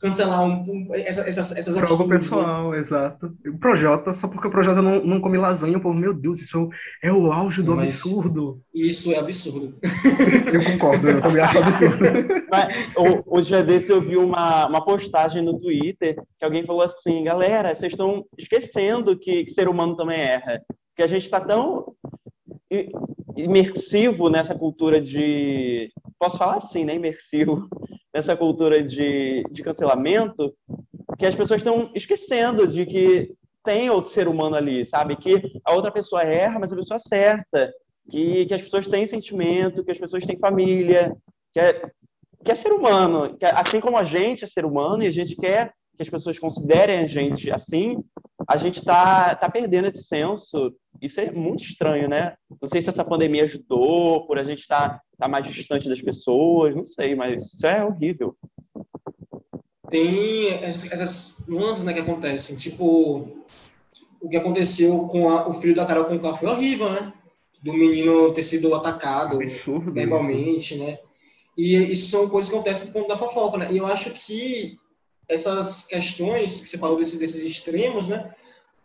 cancelar 0.05 0.45
um, 0.45 0.62
um, 0.69 0.95
essa, 0.95 1.27
essas, 1.27 1.57
essas 1.57 1.75
Prova 1.75 1.95
atitudes. 1.95 2.09
Né? 2.09 2.19
pessoal, 2.19 2.71
né? 2.71 2.79
exato. 2.79 3.35
O 3.47 3.59
Projota, 3.59 4.12
só 4.12 4.29
porque 4.29 4.49
o 4.49 4.51
Projota 4.51 4.83
não, 4.83 5.03
não 5.03 5.21
come 5.21 5.38
lasanha, 5.38 5.79
o 5.79 5.81
povo, 5.81 5.99
meu 5.99 6.12
Deus, 6.12 6.40
isso 6.40 6.69
é 7.03 7.11
o 7.11 7.33
auge 7.33 7.62
do 7.62 7.75
Mas 7.75 8.01
absurdo. 8.01 8.61
Isso 8.75 9.12
é 9.12 9.19
absurdo. 9.19 9.79
eu 10.53 10.73
concordo, 10.73 11.09
eu 11.09 11.23
também 11.23 11.43
acho 11.43 11.59
absurdo. 11.59 12.05
Mas, 12.51 13.47
dia 13.47 13.62
desse 13.62 13.90
eu 13.90 14.01
vi 14.01 14.17
uma, 14.17 14.67
uma 14.67 14.85
postagem 14.85 15.43
no 15.43 15.59
Twitter 15.59 16.17
que 16.38 16.45
alguém 16.45 16.67
falou 16.67 16.83
assim, 16.83 17.25
galera, 17.25 17.75
vocês 17.75 17.93
estão 17.93 18.25
esquecendo 18.38 19.19
que, 19.19 19.45
que 19.45 19.53
ser 19.53 19.69
humano 19.69 19.97
também 19.97 20.21
erra. 20.21 20.61
Que 20.97 21.03
a 21.03 21.07
gente 21.07 21.25
está 21.25 21.40
tão 21.40 21.95
imersivo 23.37 24.29
nessa 24.29 24.55
cultura 24.55 25.01
de. 25.01 25.90
Posso 26.19 26.38
falar 26.38 26.57
assim, 26.57 26.85
né? 26.85 26.95
Imersivo 26.95 27.69
nessa 28.14 28.37
cultura 28.37 28.81
de, 28.81 29.42
de 29.50 29.62
cancelamento 29.62 30.55
que 31.18 31.27
as 31.27 31.35
pessoas 31.35 31.61
estão 31.61 31.90
esquecendo 31.94 32.66
de 32.68 32.87
que 32.87 33.35
tem 33.64 33.90
outro 33.90 34.12
ser 34.12 34.29
humano 34.29 34.55
ali, 34.55 34.85
sabe? 34.85 35.16
Que 35.16 35.61
a 35.64 35.74
outra 35.74 35.90
pessoa 35.90 36.22
erra, 36.22 36.59
mas 36.61 36.72
a 36.72 36.77
pessoa 36.77 36.96
acerta. 36.96 37.72
Que, 38.11 38.44
que 38.46 38.55
as 38.55 38.61
pessoas 38.61 38.87
têm 38.87 39.07
sentimento, 39.07 39.83
que 39.83 39.90
as 39.90 39.98
pessoas 39.98 40.27
têm 40.27 40.38
família, 40.38 41.16
que 41.53 41.59
é, 41.59 41.90
que 42.44 42.53
é 42.53 42.55
ser 42.55 42.72
humano. 42.72 43.37
Que, 43.38 43.46
assim 43.46 43.81
como 43.81 43.96
a 43.96 44.05
gente 44.05 44.44
é 44.44 44.46
ser 44.46 44.64
humano 44.64 45.03
e 45.03 45.07
a 45.07 45.11
gente 45.11 45.35
quer 45.35 45.72
que 45.96 46.03
as 46.03 46.11
pessoas 46.11 46.38
considerem 46.38 46.98
a 46.98 47.07
gente 47.07 47.50
assim, 47.50 48.03
a 48.48 48.57
gente 48.57 48.81
está 48.81 49.35
tá 49.35 49.48
perdendo 49.48 49.88
esse 49.88 50.05
senso. 50.05 50.74
Isso 51.05 51.21
é 51.21 51.31
muito 51.31 51.62
estranho, 51.62 52.09
né? 52.09 52.35
Não 52.62 52.67
sei 52.67 52.81
se 52.81 52.88
essa 52.88 53.05
pandemia 53.05 53.45
ajudou, 53.45 54.27
por 54.27 54.38
a 54.38 54.43
gente 54.43 54.61
estar 54.61 54.88
tá, 54.88 55.03
tá 55.19 55.29
mais 55.29 55.47
distante 55.53 55.87
das 55.87 56.01
pessoas, 56.01 56.75
não 56.75 56.85
sei, 56.85 57.14
mas 57.14 57.45
isso 57.53 57.67
é 57.67 57.85
horrível. 57.85 58.35
Tem 59.90 60.49
essas 60.64 61.45
nuances 61.47 61.85
né, 61.85 61.93
que 61.93 62.01
acontecem, 62.01 62.57
tipo 62.57 63.45
o 64.19 64.29
que 64.31 64.37
aconteceu 64.38 65.01
com 65.01 65.29
a, 65.29 65.47
o 65.47 65.53
filho 65.53 65.75
da 65.75 65.85
Carol 65.85 66.07
com 66.07 66.17
o 66.17 66.21
carro 66.21 66.37
foi 66.37 66.49
horrível, 66.49 66.90
né? 66.90 67.12
Do 67.62 67.75
menino 67.75 68.33
ter 68.33 68.43
sido 68.43 68.75
atacado 68.75 69.37
Absurdo, 69.37 69.93
verbalmente, 69.93 70.73
isso. 70.73 70.83
né? 70.83 70.99
E 71.57 71.77
isso 71.93 72.09
são 72.09 72.31
coisas 72.31 72.51
que 72.51 72.57
acontecem 72.57 72.87
por 72.90 73.03
conta 73.03 73.14
da 73.14 73.19
fofoca, 73.19 73.59
né? 73.59 73.69
E 73.71 73.77
eu 73.77 73.87
acho 73.87 74.11
que 74.11 74.79
essas 75.29 75.85
questões 75.85 76.62
que 76.62 76.69
você 76.69 76.79
falou 76.79 76.97
desse, 76.97 77.19
desses 77.19 77.43
extremos, 77.43 78.09
né, 78.09 78.33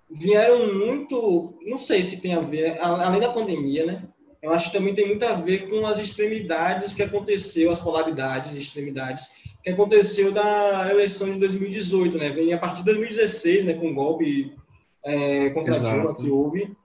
vieram 0.09 0.73
muito, 0.73 1.59
não 1.65 1.77
sei 1.77 2.01
se 2.01 2.21
tem 2.21 2.33
a 2.33 2.39
ver, 2.39 2.79
além 2.81 3.19
da 3.19 3.31
pandemia, 3.31 3.85
né, 3.85 4.03
eu 4.41 4.51
acho 4.51 4.71
que 4.71 4.77
também 4.77 4.95
tem 4.95 5.05
muito 5.05 5.23
a 5.23 5.33
ver 5.33 5.67
com 5.69 5.85
as 5.85 5.99
extremidades 5.99 6.93
que 6.93 7.03
aconteceu, 7.03 7.69
as 7.69 7.79
polaridades, 7.79 8.55
extremidades, 8.55 9.27
que 9.61 9.69
aconteceu 9.69 10.31
da 10.31 10.89
eleição 10.89 11.31
de 11.31 11.39
2018, 11.39 12.17
né, 12.17 12.29
vem 12.29 12.53
a 12.53 12.57
partir 12.57 12.79
de 12.79 12.85
2016, 12.85 13.65
né, 13.65 13.73
com 13.73 13.91
o 13.91 13.93
golpe 13.93 14.55
é, 15.03 15.49
contra. 15.51 15.79
Dilma 15.79 16.15
que 16.15 16.29
houve, 16.29 16.75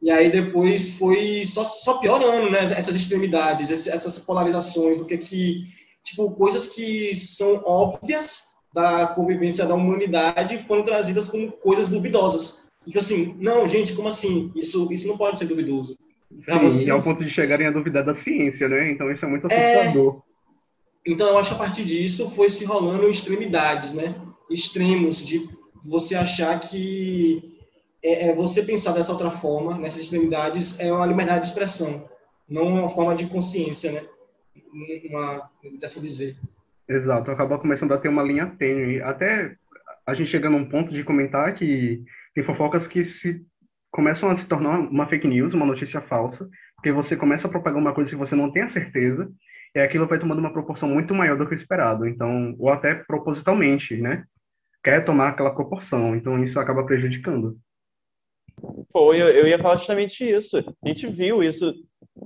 e 0.00 0.10
aí 0.10 0.30
depois 0.30 0.90
foi 0.90 1.44
só, 1.44 1.64
só 1.64 1.98
piorando, 1.98 2.50
né, 2.50 2.62
essas 2.64 2.94
extremidades, 2.94 3.70
essas 3.88 4.18
polarizações, 4.20 4.98
do 4.98 5.04
que 5.04 5.18
que, 5.18 5.64
tipo, 6.04 6.30
coisas 6.32 6.68
que 6.68 7.14
são 7.14 7.62
óbvias, 7.64 8.48
da 8.72 9.06
convivência 9.08 9.66
da 9.66 9.74
humanidade 9.74 10.58
foram 10.58 10.84
trazidas 10.84 11.26
como 11.26 11.50
coisas 11.50 11.90
duvidosas. 11.90 12.67
Tipo 12.88 12.98
assim, 12.98 13.36
não, 13.38 13.68
gente, 13.68 13.92
como 13.92 14.08
assim? 14.08 14.50
Isso, 14.56 14.90
isso 14.90 15.06
não 15.06 15.18
pode 15.18 15.38
ser 15.38 15.44
duvidoso. 15.44 15.98
Sim, 16.40 16.58
vocês... 16.58 16.88
ao 16.88 17.02
ponto 17.02 17.22
de 17.22 17.30
chegarem 17.30 17.66
a 17.66 17.70
duvidar 17.70 18.04
da 18.04 18.14
ciência, 18.14 18.66
né? 18.66 18.90
Então 18.90 19.10
isso 19.12 19.24
é 19.24 19.28
muito 19.28 19.46
é. 19.50 19.74
assustador. 19.74 20.22
É... 21.06 21.12
Então 21.12 21.28
eu 21.28 21.38
acho 21.38 21.50
que 21.50 21.54
a 21.54 21.58
partir 21.58 21.84
disso 21.84 22.30
foi 22.30 22.48
se 22.48 22.64
rolando 22.64 23.08
extremidades, 23.08 23.92
né? 23.92 24.14
Extremos 24.50 25.24
de 25.24 25.48
você 25.86 26.14
achar 26.14 26.58
que 26.58 27.58
é, 28.02 28.28
é 28.28 28.34
você 28.34 28.62
pensar 28.62 28.92
dessa 28.92 29.12
outra 29.12 29.30
forma, 29.30 29.78
nessas 29.78 30.02
extremidades, 30.02 30.80
é 30.80 30.90
uma 30.90 31.06
liberdade 31.06 31.42
de 31.42 31.48
expressão, 31.48 32.08
não 32.48 32.68
uma 32.68 32.88
forma 32.88 33.14
de 33.14 33.26
consciência, 33.26 33.92
né? 33.92 34.02
Uma, 35.10 35.50
assim 35.82 36.00
dizer. 36.00 36.36
Exato, 36.88 37.30
acaba 37.30 37.58
começando 37.58 37.92
a 37.92 37.98
ter 37.98 38.08
uma 38.08 38.22
linha 38.22 38.46
tênue. 38.46 39.02
Até 39.02 39.56
a 40.06 40.14
gente 40.14 40.30
chega 40.30 40.48
num 40.48 40.64
ponto 40.64 40.92
de 40.92 41.04
comentar 41.04 41.54
que 41.54 42.02
tem 42.38 42.44
fofocas 42.44 42.86
que 42.86 43.04
se 43.04 43.44
começam 43.90 44.30
a 44.30 44.34
se 44.36 44.46
tornar 44.46 44.78
uma 44.78 45.08
fake 45.08 45.26
news, 45.26 45.54
uma 45.54 45.66
notícia 45.66 46.00
falsa, 46.00 46.48
porque 46.76 46.92
você 46.92 47.16
começa 47.16 47.48
a 47.48 47.50
propagar 47.50 47.80
uma 47.80 47.92
coisa 47.92 48.10
que 48.10 48.16
você 48.16 48.36
não 48.36 48.52
tem 48.52 48.62
a 48.62 48.68
certeza, 48.68 49.28
e 49.74 49.80
aquilo 49.80 50.06
vai 50.06 50.20
tomando 50.20 50.38
uma 50.38 50.52
proporção 50.52 50.88
muito 50.88 51.12
maior 51.12 51.36
do 51.36 51.48
que 51.48 51.52
o 51.52 51.56
esperado. 51.56 52.06
Então, 52.06 52.54
ou 52.56 52.68
até 52.68 52.94
propositalmente, 52.94 53.96
né? 53.96 54.24
Quer 54.84 55.04
tomar 55.04 55.30
aquela 55.30 55.52
proporção. 55.52 56.14
Então, 56.14 56.40
isso 56.44 56.60
acaba 56.60 56.86
prejudicando. 56.86 57.58
Foi, 58.92 59.20
eu 59.20 59.48
ia 59.48 59.58
falar 59.58 59.76
justamente 59.76 60.24
isso. 60.24 60.58
A 60.58 60.88
gente 60.88 61.08
viu 61.08 61.42
isso 61.42 61.74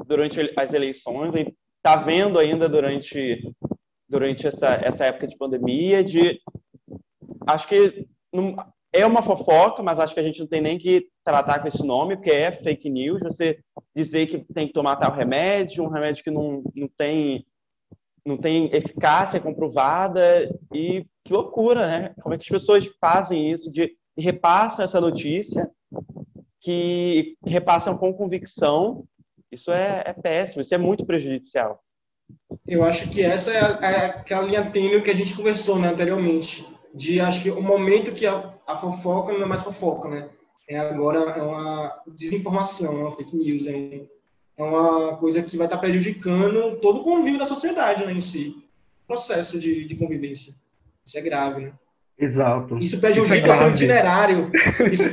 durante 0.07 0.53
as 0.55 0.75
eleições 0.75 1.35
e 1.35 1.57
está 1.79 1.97
vendo 1.97 2.39
ainda 2.39 2.69
durante 2.69 3.51
durante 4.07 4.47
essa, 4.47 4.67
essa 4.85 5.07
época 5.07 5.27
de 5.27 5.39
pandemia, 5.39 6.05
de 6.05 6.39
acho 7.47 7.67
que 7.67 8.07
é 8.93 9.07
uma 9.07 9.23
fofoca, 9.23 9.83
mas 9.83 9.99
acho 9.99 10.13
que 10.13 10.21
a 10.21 10.23
gente 10.23 10.41
não 10.41 10.47
tem 10.47 10.61
nem 10.61 10.79
que 10.79 11.09
tratar 11.25 11.61
com 11.61 11.69
esse 11.69 11.83
nome, 11.83 12.17
porque 12.17 12.31
é 12.31 12.53
fake 12.53 12.91
news, 12.91 13.23
você 13.23 13.59
dizer 13.97 14.27
que 14.27 14.39
tem 14.53 14.67
que 14.67 14.73
tomar 14.73 14.97
tal 14.97 15.13
remédio, 15.13 15.83
um 15.83 15.89
remédio 15.89 16.23
que 16.23 16.31
não, 16.31 16.63
não 16.75 16.89
tem 16.89 17.47
não 18.25 18.37
tem 18.37 18.73
eficácia 18.73 19.41
comprovada 19.41 20.49
e 20.73 21.05
que 21.25 21.33
loucura, 21.33 21.87
né? 21.87 22.15
Como 22.23 22.35
é 22.35 22.39
que 22.39 22.45
as 22.45 22.49
pessoas 22.49 22.87
fazem 23.01 23.51
isso 23.51 23.71
de 23.71 23.97
repassam 24.17 24.85
essa 24.85 25.01
notícia 25.01 25.69
que 26.61 27.37
repassam 27.45 27.97
com 27.99 28.15
convicção? 28.15 29.05
Isso 29.51 29.73
é, 29.73 30.05
é 30.07 30.13
péssimo, 30.13 30.61
isso 30.61 30.75
é 30.75 30.79
muito 30.79 31.05
prejudicial. 31.05 31.83
Eu 32.67 32.85
acho 32.85 33.11
que 33.11 33.23
essa 33.23 33.53
é, 33.53 33.61
a, 33.61 33.91
é 33.91 34.07
aquela 34.07 34.47
linha 34.47 34.71
tênue 34.71 35.03
que 35.03 35.11
a 35.11 35.17
gente 35.17 35.35
conversou 35.35 35.79
né, 35.79 35.89
anteriormente. 35.89 36.67
De 36.95 37.21
acho 37.21 37.43
que 37.43 37.51
o 37.51 37.63
momento 37.63 38.13
que 38.13 38.27
a, 38.27 38.55
a 38.67 38.77
fofoca 38.77 39.33
não 39.33 39.43
é 39.43 39.47
mais 39.47 39.63
fofoca, 39.63 40.09
né? 40.09 40.29
É 40.69 40.79
agora 40.79 41.19
é 41.19 41.43
uma 41.43 42.03
desinformação, 42.07 42.99
é 42.99 43.03
uma 43.03 43.17
fake 43.17 43.37
news, 43.37 43.67
é, 43.67 44.03
uma 44.57 45.17
coisa 45.17 45.43
que 45.43 45.57
vai 45.57 45.67
estar 45.67 45.79
prejudicando 45.79 46.77
todo 46.81 47.01
o 47.01 47.05
convívio 47.05 47.39
da 47.39 47.47
sociedade 47.47 48.07
né, 48.07 48.13
em 48.13 48.21
si. 48.21 48.65
processo 49.07 49.59
de, 49.59 49.85
de 49.85 49.97
convivência. 49.97 50.55
Isso 51.05 51.19
é 51.19 51.21
grave, 51.21 51.65
né? 51.65 51.73
Exato. 52.19 52.79
Isso 52.79 53.01
prejudica 53.01 53.51
é 53.51 53.53
seu 53.53 53.71
itinerário. 53.71 54.51
Isso 54.93 55.11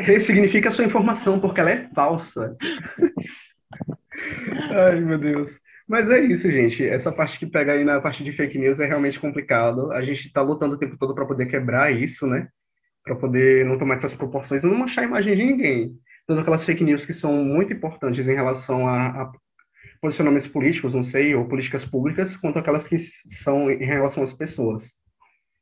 Ressignifica 0.00 0.68
a 0.68 0.72
sua 0.72 0.84
informação, 0.84 1.38
porque 1.38 1.60
ela 1.60 1.70
é 1.70 1.88
falsa. 1.94 2.56
Ai, 4.70 5.00
meu 5.00 5.18
Deus. 5.18 5.58
Mas 5.92 6.08
é 6.08 6.18
isso, 6.20 6.50
gente. 6.50 6.82
Essa 6.82 7.12
parte 7.12 7.38
que 7.38 7.44
pega 7.44 7.74
aí 7.74 7.84
na 7.84 8.00
parte 8.00 8.24
de 8.24 8.32
fake 8.32 8.56
news 8.56 8.80
é 8.80 8.86
realmente 8.86 9.20
complicado. 9.20 9.92
A 9.92 10.02
gente 10.02 10.26
está 10.26 10.40
lutando 10.40 10.74
o 10.74 10.78
tempo 10.78 10.96
todo 10.96 11.14
para 11.14 11.26
poder 11.26 11.44
quebrar 11.44 11.92
isso, 11.92 12.26
né? 12.26 12.48
Para 13.04 13.14
poder 13.14 13.66
não 13.66 13.76
tomar 13.76 13.96
essas 13.96 14.14
proporções 14.14 14.64
e 14.64 14.66
não 14.66 14.74
manchar 14.74 15.04
a 15.04 15.06
imagem 15.06 15.36
de 15.36 15.44
ninguém. 15.44 15.92
Todas 16.26 16.40
aquelas 16.40 16.64
fake 16.64 16.82
news 16.82 17.04
que 17.04 17.12
são 17.12 17.44
muito 17.44 17.74
importantes 17.74 18.26
em 18.26 18.34
relação 18.34 18.88
a, 18.88 19.08
a 19.08 19.32
posicionamentos 20.00 20.46
políticos, 20.46 20.94
não 20.94 21.04
sei, 21.04 21.34
ou 21.34 21.46
políticas 21.46 21.84
públicas, 21.84 22.34
quanto 22.34 22.58
aquelas 22.58 22.88
que 22.88 22.96
são 22.98 23.70
em 23.70 23.84
relação 23.84 24.22
às 24.22 24.32
pessoas. 24.32 24.92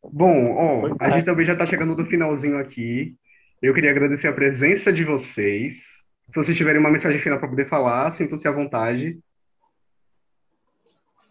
Bom, 0.00 0.52
ó, 0.52 0.96
a 1.00 1.10
gente 1.10 1.24
também 1.24 1.44
já 1.44 1.54
está 1.54 1.66
chegando 1.66 1.96
no 1.96 2.06
finalzinho 2.06 2.56
aqui. 2.56 3.16
Eu 3.60 3.74
queria 3.74 3.90
agradecer 3.90 4.28
a 4.28 4.32
presença 4.32 4.92
de 4.92 5.02
vocês. 5.02 5.78
Se 6.30 6.36
vocês 6.36 6.56
tiverem 6.56 6.78
uma 6.78 6.88
mensagem 6.88 7.18
final 7.18 7.40
para 7.40 7.48
poder 7.48 7.66
falar, 7.66 8.12
sintam-se 8.12 8.46
à 8.46 8.52
vontade. 8.52 9.18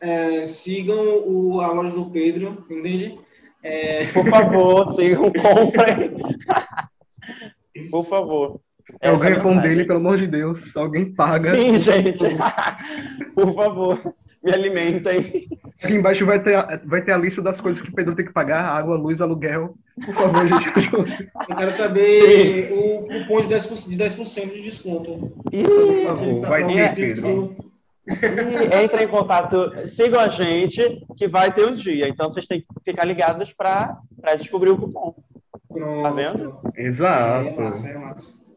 É, 0.02 0.46
sigam 0.46 1.24
o, 1.26 1.62
a 1.62 1.72
loja 1.72 1.92
do 1.92 2.10
Pedro, 2.10 2.66
entende? 2.70 3.20
É... 3.62 4.06
Por 4.08 4.28
favor, 4.30 4.96
sigam, 4.96 5.32
comprem. 5.32 6.18
Por 7.92 8.06
favor. 8.08 8.60
É 9.02 9.12
o 9.12 9.18
ganha-pão 9.18 9.58
dele, 9.58 9.86
pelo 9.86 10.00
amor 10.00 10.18
de 10.18 10.28
Deus. 10.28 10.76
Alguém 10.76 11.14
paga. 11.14 11.56
Sim, 11.56 11.80
gente. 11.80 12.20
Por 13.36 13.54
favor 13.54 14.16
me 14.44 14.52
alimentem. 14.52 15.48
Aqui 15.82 15.94
embaixo 15.94 16.26
vai 16.26 16.42
ter, 16.42 16.56
a, 16.56 16.82
vai 16.86 17.02
ter 17.02 17.12
a 17.12 17.18
lista 17.18 17.42
das 17.42 17.60
coisas 17.60 17.82
que 17.82 17.90
o 17.90 17.94
Pedro 17.94 18.16
tem 18.16 18.26
que 18.26 18.34
pagar: 18.34 18.64
água, 18.64 18.96
luz, 18.96 19.22
aluguel. 19.22 19.76
Por 20.06 20.14
favor, 20.16 20.48
gente, 20.48 20.70
ajude. 20.76 21.32
Eu 21.50 21.56
quero 21.56 21.72
saber 21.72 22.72
o 22.74 23.08
cupom 23.08 23.42
de 23.42 23.48
10%, 23.48 23.90
de, 23.90 23.98
10 23.98 24.16
de 24.16 24.62
desconto. 24.62 25.32
Ih, 25.52 25.64
por 25.64 26.04
favor, 26.04 26.42
vai 26.42 26.74
ter, 26.74 26.96
Pedro. 26.96 27.56
E 28.10 28.84
entre 28.84 29.04
em 29.04 29.08
contato, 29.08 29.72
sigam 29.96 30.20
a 30.20 30.28
gente, 30.28 31.06
que 31.16 31.28
vai 31.28 31.54
ter 31.54 31.68
um 31.68 31.76
dia. 31.76 32.08
Então 32.08 32.32
vocês 32.32 32.48
têm 32.48 32.62
que 32.62 32.68
ficar 32.84 33.06
ligados 33.06 33.54
para 33.54 34.00
descobrir 34.38 34.72
o 34.72 34.78
cupom. 34.78 35.16
Pronto. 35.68 36.04
Tá 36.04 36.10
vendo? 36.10 36.60
Exato. 36.76 37.48
É 37.48 37.64
massa, 37.64 37.90
é 37.90 37.98
massa. 37.98 38.50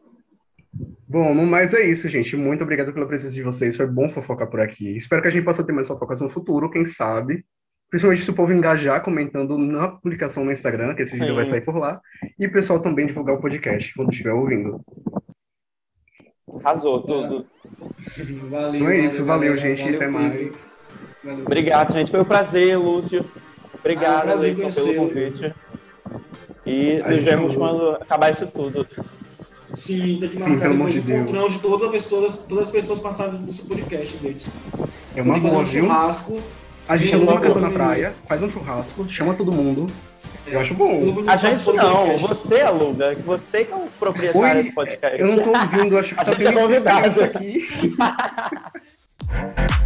Bom, 1.07 1.35
no 1.35 1.45
mais 1.45 1.75
é 1.75 1.85
isso, 1.85 2.09
gente. 2.09 2.35
Muito 2.35 2.63
obrigado 2.63 2.91
pela 2.91 3.05
presença 3.05 3.33
de 3.33 3.43
vocês. 3.43 3.77
Foi 3.77 3.85
bom 3.85 4.09
fofocar 4.09 4.49
por 4.49 4.59
aqui. 4.59 4.97
Espero 4.97 5.21
que 5.21 5.27
a 5.27 5.31
gente 5.31 5.45
possa 5.45 5.63
ter 5.63 5.71
mais 5.71 5.87
fofocas 5.87 6.21
no 6.21 6.29
futuro, 6.29 6.71
quem 6.71 6.85
sabe. 6.85 7.45
Principalmente 7.91 8.23
se 8.23 8.31
o 8.31 8.33
povo 8.33 8.51
engajar 8.51 9.03
comentando 9.03 9.55
na 9.55 9.89
publicação 9.89 10.43
no 10.43 10.51
Instagram, 10.51 10.95
que 10.95 11.03
esse 11.03 11.13
vídeo 11.13 11.27
Sim. 11.27 11.35
vai 11.35 11.45
sair 11.45 11.63
por 11.63 11.77
lá. 11.77 12.01
E 12.39 12.47
o 12.47 12.51
pessoal 12.51 12.79
também 12.79 13.05
divulgar 13.05 13.35
o 13.35 13.39
podcast 13.39 13.93
quando 13.93 14.11
estiver 14.11 14.33
ouvindo. 14.33 14.83
Arrasou 16.63 17.01
tudo. 17.01 17.45
Valeu. 18.49 18.75
Então 18.75 18.89
é 18.89 18.97
isso, 18.99 19.25
valeu, 19.25 19.55
valeu 19.55 19.57
gente. 19.57 19.81
Valeu, 19.83 19.95
até 19.95 20.07
mais. 20.07 20.71
Valeu, 21.23 21.45
Obrigado, 21.45 21.93
gente. 21.93 22.11
Foi 22.11 22.21
um 22.21 22.25
prazer, 22.25 22.77
Lúcio. 22.77 23.25
Obrigado, 23.79 24.29
ah, 24.29 24.37
pelo 24.37 24.95
convite. 24.95 25.53
E 26.65 27.03
nos 27.05 27.23
vemos 27.23 27.55
quando 27.55 27.91
acabar 27.95 28.31
isso 28.31 28.47
tudo. 28.47 28.87
Sim, 29.73 30.17
tem 30.19 30.29
que 30.29 30.39
marcar 30.39 30.71
Sim, 30.71 30.77
depois 30.77 30.93
de 30.93 30.99
encontrão 30.99 31.49
de 31.49 31.59
todas 31.59 31.87
as 31.87 31.91
pessoas, 31.91 32.37
todas 32.47 32.65
as 32.65 32.71
pessoas 32.71 32.99
passaram 32.99 33.37
do 33.37 33.51
seu 33.51 33.65
podcast, 33.65 34.17
deles. 34.17 34.47
É 35.15 35.21
uma 35.21 35.39
boa, 35.39 35.57
um 35.57 35.65
churrasco. 35.65 36.39
A 36.87 36.95
gente 36.95 37.11
chama 37.11 37.31
uma 37.31 37.41
casa 37.41 37.59
na 37.59 37.69
praia, 37.69 38.13
faz 38.27 38.43
um 38.43 38.49
churrasco, 38.49 39.09
chama 39.09 39.33
todo 39.33 39.51
mundo. 39.51 39.87
Eu 40.45 40.59
acho 40.59 40.73
bom. 40.73 40.99
A 41.27 41.37
gente 41.37 41.65
não, 41.73 42.17
você 42.17 42.61
aluga, 42.61 43.15
você 43.25 43.65
que 43.65 43.73
é 43.73 43.75
o 43.75 43.87
proprietário 44.03 44.57
Oi, 44.57 44.63
do 44.63 44.73
podcast. 44.73 45.19
Eu 45.19 45.27
não 45.27 45.43
tô 45.43 45.57
ouvindo, 45.57 45.97
acho 45.97 46.15
que 46.15 46.25
tá 46.25 46.35
bem 46.35 46.53
convidado 46.53 47.23
aqui. 47.23 47.67